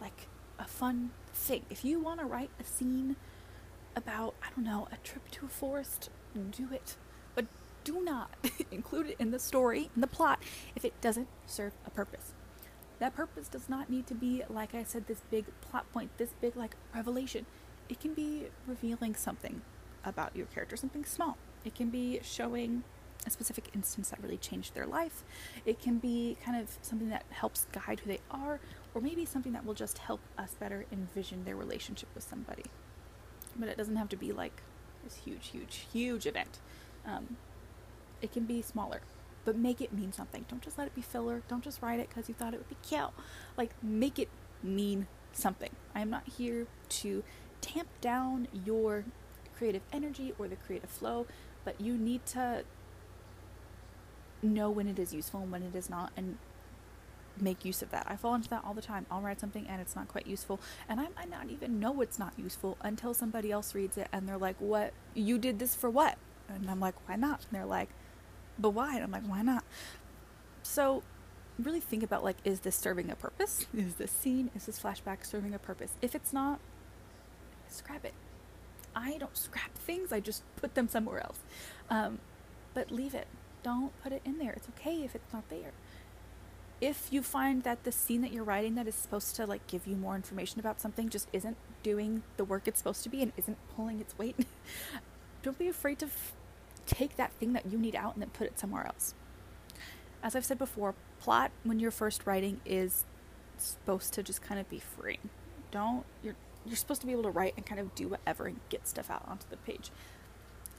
like 0.00 0.28
a 0.58 0.64
fun 0.64 1.10
thing. 1.32 1.64
If 1.70 1.84
you 1.84 1.98
want 1.98 2.20
to 2.20 2.26
write 2.26 2.50
a 2.60 2.64
scene 2.64 3.16
about, 3.96 4.34
I 4.42 4.48
don't 4.54 4.64
know, 4.64 4.88
a 4.92 4.96
trip 4.98 5.30
to 5.32 5.46
a 5.46 5.48
forest, 5.48 6.10
do 6.50 6.68
it. 6.72 6.96
But 7.34 7.46
do 7.82 8.02
not 8.02 8.30
include 8.70 9.08
it 9.10 9.16
in 9.18 9.30
the 9.30 9.38
story, 9.38 9.90
in 9.94 10.00
the 10.00 10.06
plot, 10.06 10.40
if 10.76 10.84
it 10.84 11.00
doesn't 11.00 11.28
serve 11.46 11.72
a 11.86 11.90
purpose. 11.90 12.32
That 12.98 13.14
purpose 13.14 13.48
does 13.48 13.68
not 13.68 13.90
need 13.90 14.06
to 14.06 14.14
be, 14.14 14.42
like 14.48 14.74
I 14.74 14.84
said, 14.84 15.06
this 15.06 15.20
big 15.30 15.46
plot 15.60 15.90
point, 15.92 16.16
this 16.16 16.30
big, 16.40 16.56
like, 16.56 16.76
revelation. 16.94 17.44
It 17.88 18.00
can 18.00 18.14
be 18.14 18.46
revealing 18.66 19.14
something 19.14 19.62
about 20.04 20.34
your 20.36 20.46
character, 20.46 20.76
something 20.76 21.04
small. 21.04 21.36
It 21.64 21.74
can 21.74 21.90
be 21.90 22.20
showing 22.22 22.84
a 23.26 23.30
specific 23.30 23.70
instance 23.74 24.10
that 24.10 24.22
really 24.22 24.36
changed 24.36 24.74
their 24.74 24.86
life. 24.86 25.24
It 25.64 25.80
can 25.80 25.98
be 25.98 26.36
kind 26.44 26.60
of 26.60 26.76
something 26.82 27.08
that 27.10 27.24
helps 27.30 27.66
guide 27.72 28.00
who 28.00 28.08
they 28.08 28.20
are, 28.30 28.60
or 28.94 29.00
maybe 29.00 29.24
something 29.24 29.52
that 29.52 29.64
will 29.64 29.74
just 29.74 29.98
help 29.98 30.20
us 30.36 30.54
better 30.54 30.84
envision 30.92 31.44
their 31.44 31.56
relationship 31.56 32.08
with 32.14 32.24
somebody. 32.24 32.64
But 33.56 33.68
it 33.68 33.76
doesn't 33.76 33.96
have 33.96 34.08
to 34.10 34.16
be 34.16 34.32
like 34.32 34.62
this 35.02 35.20
huge, 35.24 35.48
huge, 35.48 35.86
huge 35.92 36.26
event. 36.26 36.58
Um, 37.06 37.36
it 38.20 38.32
can 38.32 38.44
be 38.44 38.62
smaller, 38.62 39.00
but 39.44 39.56
make 39.56 39.80
it 39.80 39.92
mean 39.92 40.12
something. 40.12 40.44
Don't 40.48 40.62
just 40.62 40.78
let 40.78 40.86
it 40.86 40.94
be 40.94 41.02
filler. 41.02 41.42
Don't 41.48 41.62
just 41.62 41.82
write 41.82 42.00
it 42.00 42.08
because 42.08 42.28
you 42.28 42.34
thought 42.34 42.54
it 42.54 42.58
would 42.58 42.68
be 42.68 42.76
cute. 42.82 43.10
Like, 43.56 43.70
make 43.82 44.18
it 44.18 44.28
mean 44.62 45.06
something. 45.32 45.70
I 45.94 46.00
am 46.00 46.10
not 46.10 46.24
here 46.36 46.66
to 46.88 47.22
tamp 47.64 47.88
down 48.02 48.46
your 48.64 49.04
creative 49.56 49.82
energy 49.92 50.34
or 50.38 50.48
the 50.48 50.56
creative 50.56 50.90
flow, 50.90 51.26
but 51.64 51.80
you 51.80 51.96
need 51.96 52.26
to 52.26 52.64
know 54.42 54.68
when 54.70 54.86
it 54.86 54.98
is 54.98 55.14
useful 55.14 55.40
and 55.40 55.50
when 55.50 55.62
it 55.62 55.74
is 55.74 55.88
not, 55.88 56.12
and 56.16 56.36
make 57.40 57.64
use 57.64 57.80
of 57.80 57.90
that. 57.90 58.06
I 58.06 58.16
fall 58.16 58.34
into 58.34 58.48
that 58.50 58.62
all 58.64 58.74
the 58.74 58.82
time. 58.82 59.06
I'll 59.10 59.22
write 59.22 59.40
something 59.40 59.66
and 59.66 59.80
it's 59.80 59.96
not 59.96 60.08
quite 60.08 60.26
useful, 60.26 60.60
and 60.88 61.00
I 61.00 61.08
might 61.16 61.30
not 61.30 61.48
even 61.48 61.80
know 61.80 62.02
it's 62.02 62.18
not 62.18 62.34
useful 62.36 62.76
until 62.82 63.14
somebody 63.14 63.50
else 63.50 63.74
reads 63.74 63.96
it 63.96 64.08
and 64.12 64.28
they're 64.28 64.38
like, 64.38 64.56
"What? 64.58 64.92
You 65.14 65.38
did 65.38 65.58
this 65.58 65.74
for 65.74 65.88
what?" 65.88 66.18
And 66.48 66.70
I'm 66.70 66.80
like, 66.80 66.94
"Why 67.08 67.16
not?" 67.16 67.44
And 67.44 67.52
they're 67.52 67.64
like, 67.64 67.88
"But 68.58 68.70
why?" 68.70 68.94
And 68.96 69.04
I'm 69.04 69.10
like, 69.10 69.26
"Why 69.26 69.42
not?" 69.42 69.64
So, 70.62 71.02
really 71.58 71.80
think 71.80 72.02
about 72.02 72.24
like, 72.24 72.36
is 72.44 72.60
this 72.60 72.76
serving 72.76 73.10
a 73.10 73.16
purpose? 73.16 73.66
Is 73.74 73.94
this 73.94 74.10
scene, 74.10 74.50
is 74.54 74.66
this 74.66 74.80
flashback 74.80 75.24
serving 75.24 75.54
a 75.54 75.58
purpose? 75.58 75.92
If 76.02 76.14
it's 76.14 76.32
not, 76.32 76.60
scrap 77.74 78.04
it. 78.04 78.14
I 78.96 79.18
don't 79.18 79.36
scrap 79.36 79.74
things. 79.74 80.12
I 80.12 80.20
just 80.20 80.42
put 80.56 80.74
them 80.74 80.88
somewhere 80.88 81.20
else. 81.20 81.40
Um, 81.90 82.18
but 82.74 82.90
leave 82.90 83.14
it. 83.14 83.26
Don't 83.62 83.92
put 84.02 84.12
it 84.12 84.22
in 84.24 84.38
there. 84.38 84.52
It's 84.52 84.68
okay 84.78 85.02
if 85.04 85.14
it's 85.14 85.32
not 85.32 85.48
there 85.48 85.72
if 86.80 87.08
you 87.10 87.22
find 87.22 87.62
that 87.62 87.84
the 87.84 87.92
scene 87.92 88.20
that 88.22 88.32
you're 88.32 88.44
writing 88.44 88.74
that 88.74 88.86
is 88.86 88.94
supposed 88.94 89.34
to 89.36 89.46
like 89.46 89.66
give 89.66 89.86
you 89.86 89.96
more 89.96 90.14
information 90.14 90.60
about 90.60 90.80
something 90.80 91.08
just 91.08 91.28
isn't 91.32 91.56
doing 91.82 92.22
the 92.36 92.44
work 92.44 92.68
it's 92.68 92.78
supposed 92.78 93.02
to 93.02 93.08
be 93.08 93.22
and 93.22 93.32
isn't 93.36 93.56
pulling 93.74 94.00
its 94.00 94.16
weight, 94.18 94.36
don't 95.42 95.58
be 95.58 95.68
afraid 95.68 95.98
to 95.98 96.06
f- 96.06 96.32
take 96.86 97.16
that 97.16 97.32
thing 97.32 97.52
that 97.52 97.64
you 97.70 97.78
need 97.78 97.96
out 97.96 98.14
and 98.14 98.22
then 98.22 98.30
put 98.30 98.46
it 98.46 98.58
somewhere 98.58 98.86
else. 98.86 99.14
As 100.22 100.34
I've 100.34 100.44
said 100.44 100.58
before, 100.58 100.94
plot 101.20 101.50
when 101.62 101.78
you're 101.78 101.90
first 101.90 102.26
writing 102.26 102.60
is 102.66 103.04
supposed 103.56 104.12
to 104.14 104.22
just 104.22 104.42
kind 104.42 104.60
of 104.60 104.68
be 104.68 104.78
free. 104.78 105.20
Don't 105.70 106.04
you're 106.22 106.36
you're 106.66 106.76
supposed 106.76 107.00
to 107.02 107.06
be 107.06 107.12
able 107.12 107.24
to 107.24 107.30
write 107.30 107.54
and 107.56 107.66
kind 107.66 107.80
of 107.80 107.94
do 107.94 108.08
whatever 108.08 108.46
and 108.46 108.60
get 108.68 108.86
stuff 108.86 109.10
out 109.10 109.22
onto 109.26 109.46
the 109.50 109.56
page. 109.56 109.90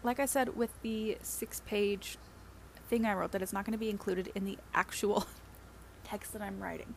Like 0.04 0.20
I 0.20 0.26
said 0.26 0.56
with 0.56 0.72
the 0.82 1.18
six 1.22 1.62
page 1.66 2.18
thing 2.90 3.06
I 3.06 3.14
wrote 3.14 3.32
that 3.32 3.42
is 3.42 3.54
not 3.54 3.66
going 3.66 3.74
to 3.74 3.78
be 3.78 3.90
included 3.90 4.32
in 4.36 4.46
the 4.46 4.58
actual 4.74 5.26
text 6.04 6.34
that 6.34 6.42
I'm 6.42 6.60
writing. 6.60 6.96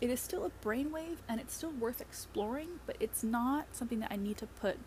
It 0.00 0.08
is 0.08 0.20
still 0.20 0.44
a 0.44 0.66
brainwave 0.66 1.18
and 1.28 1.40
it's 1.40 1.54
still 1.54 1.72
worth 1.72 2.00
exploring, 2.00 2.80
but 2.86 2.96
it's 3.00 3.22
not 3.22 3.66
something 3.72 4.00
that 4.00 4.10
I 4.10 4.16
need 4.16 4.38
to 4.38 4.46
put 4.46 4.78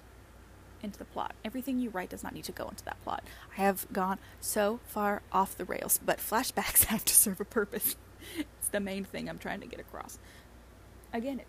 into 0.82 1.00
the 1.00 1.06
plot. 1.06 1.34
Everything 1.46 1.80
you 1.80 1.90
write 1.90 2.10
does 2.10 2.24
not 2.24 2.34
need 2.34 2.44
to 2.46 2.52
go 2.52 2.68
into 2.68 2.84
that 2.86 3.02
plot. 3.04 3.24
I 3.58 3.62
have 3.62 3.88
gone 3.94 4.20
so 4.42 4.80
far 4.86 5.22
off 5.32 5.58
the 5.58 5.66
rails, 5.66 6.00
but 6.04 6.18
flashbacks 6.18 6.84
have 6.86 7.06
to 7.06 7.16
serve 7.16 7.40
a 7.40 7.46
purpose. 7.46 7.96
it's 8.38 8.70
the 8.70 8.80
main 8.80 9.04
thing 9.04 9.30
I'm 9.30 9.38
trying 9.38 9.62
to 9.62 9.68
get 9.68 9.80
across. 9.80 10.20
Again, 11.14 11.40
it, 11.40 11.48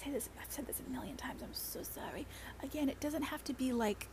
say 0.00 0.10
this 0.10 0.28
I've 0.40 0.50
said 0.50 0.66
this 0.66 0.80
a 0.86 0.90
million 0.90 1.16
times. 1.16 1.42
I'm 1.42 1.54
so 1.54 1.82
sorry. 1.82 2.26
Again, 2.62 2.88
it 2.88 3.00
doesn't 3.00 3.24
have 3.24 3.44
to 3.44 3.52
be 3.52 3.72
like 3.72 4.08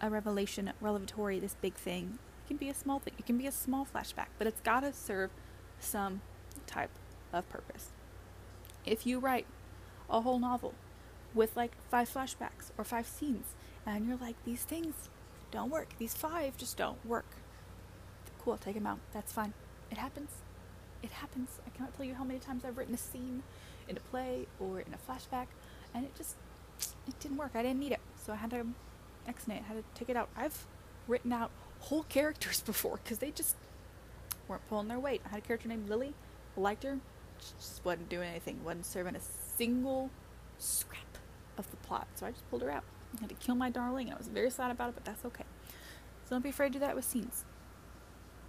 a 0.00 0.10
revelation, 0.10 0.72
revelatory, 0.80 1.38
this 1.38 1.56
big 1.60 1.74
thing 1.74 2.18
It 2.44 2.48
can 2.48 2.56
be 2.56 2.68
a 2.68 2.74
small 2.74 2.98
thing, 2.98 3.14
it 3.18 3.26
can 3.26 3.38
be 3.38 3.46
a 3.46 3.52
small 3.52 3.86
flashback, 3.86 4.26
but 4.38 4.46
it's 4.46 4.60
got 4.60 4.80
to 4.80 4.92
serve 4.92 5.30
some 5.78 6.20
type 6.66 6.90
of 7.32 7.48
purpose. 7.48 7.90
If 8.84 9.06
you 9.06 9.18
write 9.18 9.46
a 10.10 10.20
whole 10.20 10.38
novel 10.38 10.74
with 11.34 11.56
like 11.56 11.72
five 11.90 12.12
flashbacks 12.12 12.70
or 12.76 12.84
five 12.84 13.06
scenes, 13.06 13.54
and 13.86 14.06
you're 14.06 14.16
like, 14.16 14.36
these 14.44 14.64
things 14.64 15.08
don't 15.50 15.70
work, 15.70 15.90
these 15.98 16.14
five 16.14 16.56
just 16.56 16.76
don't 16.76 17.04
work, 17.06 17.36
cool, 18.44 18.56
take 18.58 18.74
them 18.74 18.86
out. 18.86 18.98
That's 19.12 19.32
fine. 19.32 19.54
It 19.90 19.98
happens. 19.98 20.30
It 21.02 21.10
happens. 21.10 21.60
I 21.66 21.70
cannot 21.70 21.94
tell 21.96 22.06
you 22.06 22.14
how 22.14 22.24
many 22.24 22.38
times 22.38 22.64
I've 22.64 22.76
written 22.76 22.94
a 22.94 22.98
scene 22.98 23.42
in 23.92 23.96
a 23.96 24.00
play 24.00 24.46
or 24.58 24.80
in 24.80 24.92
a 24.92 25.10
flashback, 25.10 25.46
and 25.94 26.04
it 26.04 26.14
just 26.16 26.36
it 27.06 27.18
didn't 27.20 27.36
work. 27.36 27.52
I 27.54 27.62
didn't 27.62 27.80
need 27.80 27.92
it, 27.92 28.00
so 28.24 28.32
I 28.32 28.36
had 28.36 28.50
to 28.50 28.66
exnate. 29.26 29.58
it, 29.58 29.64
had 29.64 29.76
to 29.76 29.84
take 29.94 30.08
it 30.08 30.16
out. 30.16 30.28
I've 30.36 30.66
written 31.06 31.32
out 31.32 31.50
whole 31.80 32.04
characters 32.04 32.60
before 32.66 32.98
because 33.02 33.18
they 33.18 33.30
just 33.30 33.56
weren't 34.48 34.66
pulling 34.68 34.88
their 34.88 34.98
weight. 34.98 35.22
I 35.24 35.28
had 35.28 35.38
a 35.38 35.42
character 35.42 35.68
named 35.68 35.88
Lily, 35.88 36.14
liked 36.56 36.82
her, 36.82 36.98
she 37.42 37.54
just 37.58 37.84
wasn't 37.84 38.08
doing 38.08 38.28
anything, 38.28 38.62
wasn't 38.64 38.86
serving 38.86 39.16
a 39.16 39.20
single 39.20 40.10
scrap 40.58 41.18
of 41.58 41.70
the 41.70 41.76
plot, 41.78 42.06
so 42.14 42.26
I 42.26 42.30
just 42.30 42.48
pulled 42.50 42.62
her 42.62 42.70
out. 42.70 42.84
I 43.16 43.20
had 43.20 43.28
to 43.28 43.34
kill 43.34 43.54
my 43.54 43.70
darling, 43.70 44.08
and 44.08 44.14
I 44.14 44.18
was 44.18 44.28
very 44.28 44.50
sad 44.50 44.70
about 44.70 44.90
it, 44.90 44.94
but 44.94 45.04
that's 45.04 45.24
okay. 45.24 45.44
So 46.24 46.30
don't 46.30 46.42
be 46.42 46.50
afraid 46.50 46.72
to 46.72 46.74
do 46.74 46.78
that 46.80 46.94
with 46.94 47.04
scenes. 47.04 47.44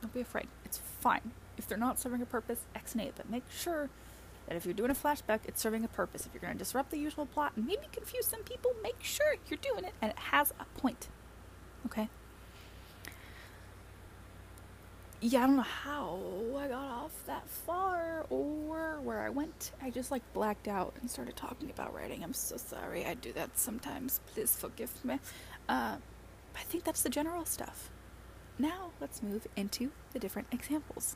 Don't 0.02 0.14
be 0.14 0.22
afraid. 0.22 0.48
It's 0.64 0.78
fine. 0.78 1.32
If 1.58 1.68
they're 1.68 1.78
not 1.78 2.00
serving 2.00 2.22
a 2.22 2.26
purpose, 2.26 2.60
exnate 2.76 3.10
it, 3.10 3.14
but 3.18 3.30
make 3.30 3.44
sure 3.52 3.90
that 4.48 4.56
if 4.56 4.66
you're 4.66 4.74
doing 4.74 4.92
a 4.92 4.96
flashback, 4.96 5.40
it's 5.46 5.62
serving 5.62 5.84
a 5.84 5.88
purpose. 5.88 6.26
If 6.26 6.34
you're 6.34 6.42
going 6.42 6.54
to 6.54 6.60
disrupt 6.60 6.92
the 6.92 6.98
usual 6.98 7.26
plot 7.26 7.54
and 7.56 7.66
maybe 7.66 7.88
confuse 7.92 8.26
some 8.26 8.44
people, 8.44 8.72
make 8.82 9.02
sure 9.02 9.36
you're 9.48 9.60
doing 9.62 9.84
it 9.84 9.94
and 10.02 10.12
it 10.12 10.20
has 10.20 10.54
a 10.60 10.66
point. 10.80 11.08
Okay? 11.86 12.10
yeah, 15.24 15.44
I 15.44 15.48
don't 15.48 15.56
know 15.56 15.62
how 15.62 16.20
I 16.58 16.68
got 16.68 16.84
off 16.84 17.12
that 17.28 17.48
far 17.48 18.26
or 18.30 19.00
where 19.00 19.22
I 19.22 19.30
went. 19.30 19.72
I 19.82 19.90
just 19.90 20.12
like 20.12 20.22
blacked 20.34 20.68
out 20.68 20.94
and 21.00 21.10
started 21.10 21.38
talking 21.38 21.70
about 21.70 21.96
writing. 21.96 22.26
I'm 22.26 22.34
so 22.34 22.58
sorry. 22.58 23.06
I 23.06 23.14
do 23.14 23.32
that 23.32 23.58
sometimes. 23.58 24.20
Please 24.34 24.54
forgive 24.54 25.04
me. 25.06 25.20
Uh, 25.70 25.96
I 26.56 26.62
think 26.64 26.84
that's 26.84 27.04
the 27.04 27.10
general 27.10 27.46
stuff. 27.46 27.90
Now 28.60 28.92
let's 29.00 29.24
move 29.24 29.48
into 29.56 29.92
the 30.12 30.20
different 30.20 30.50
examples. 30.52 31.16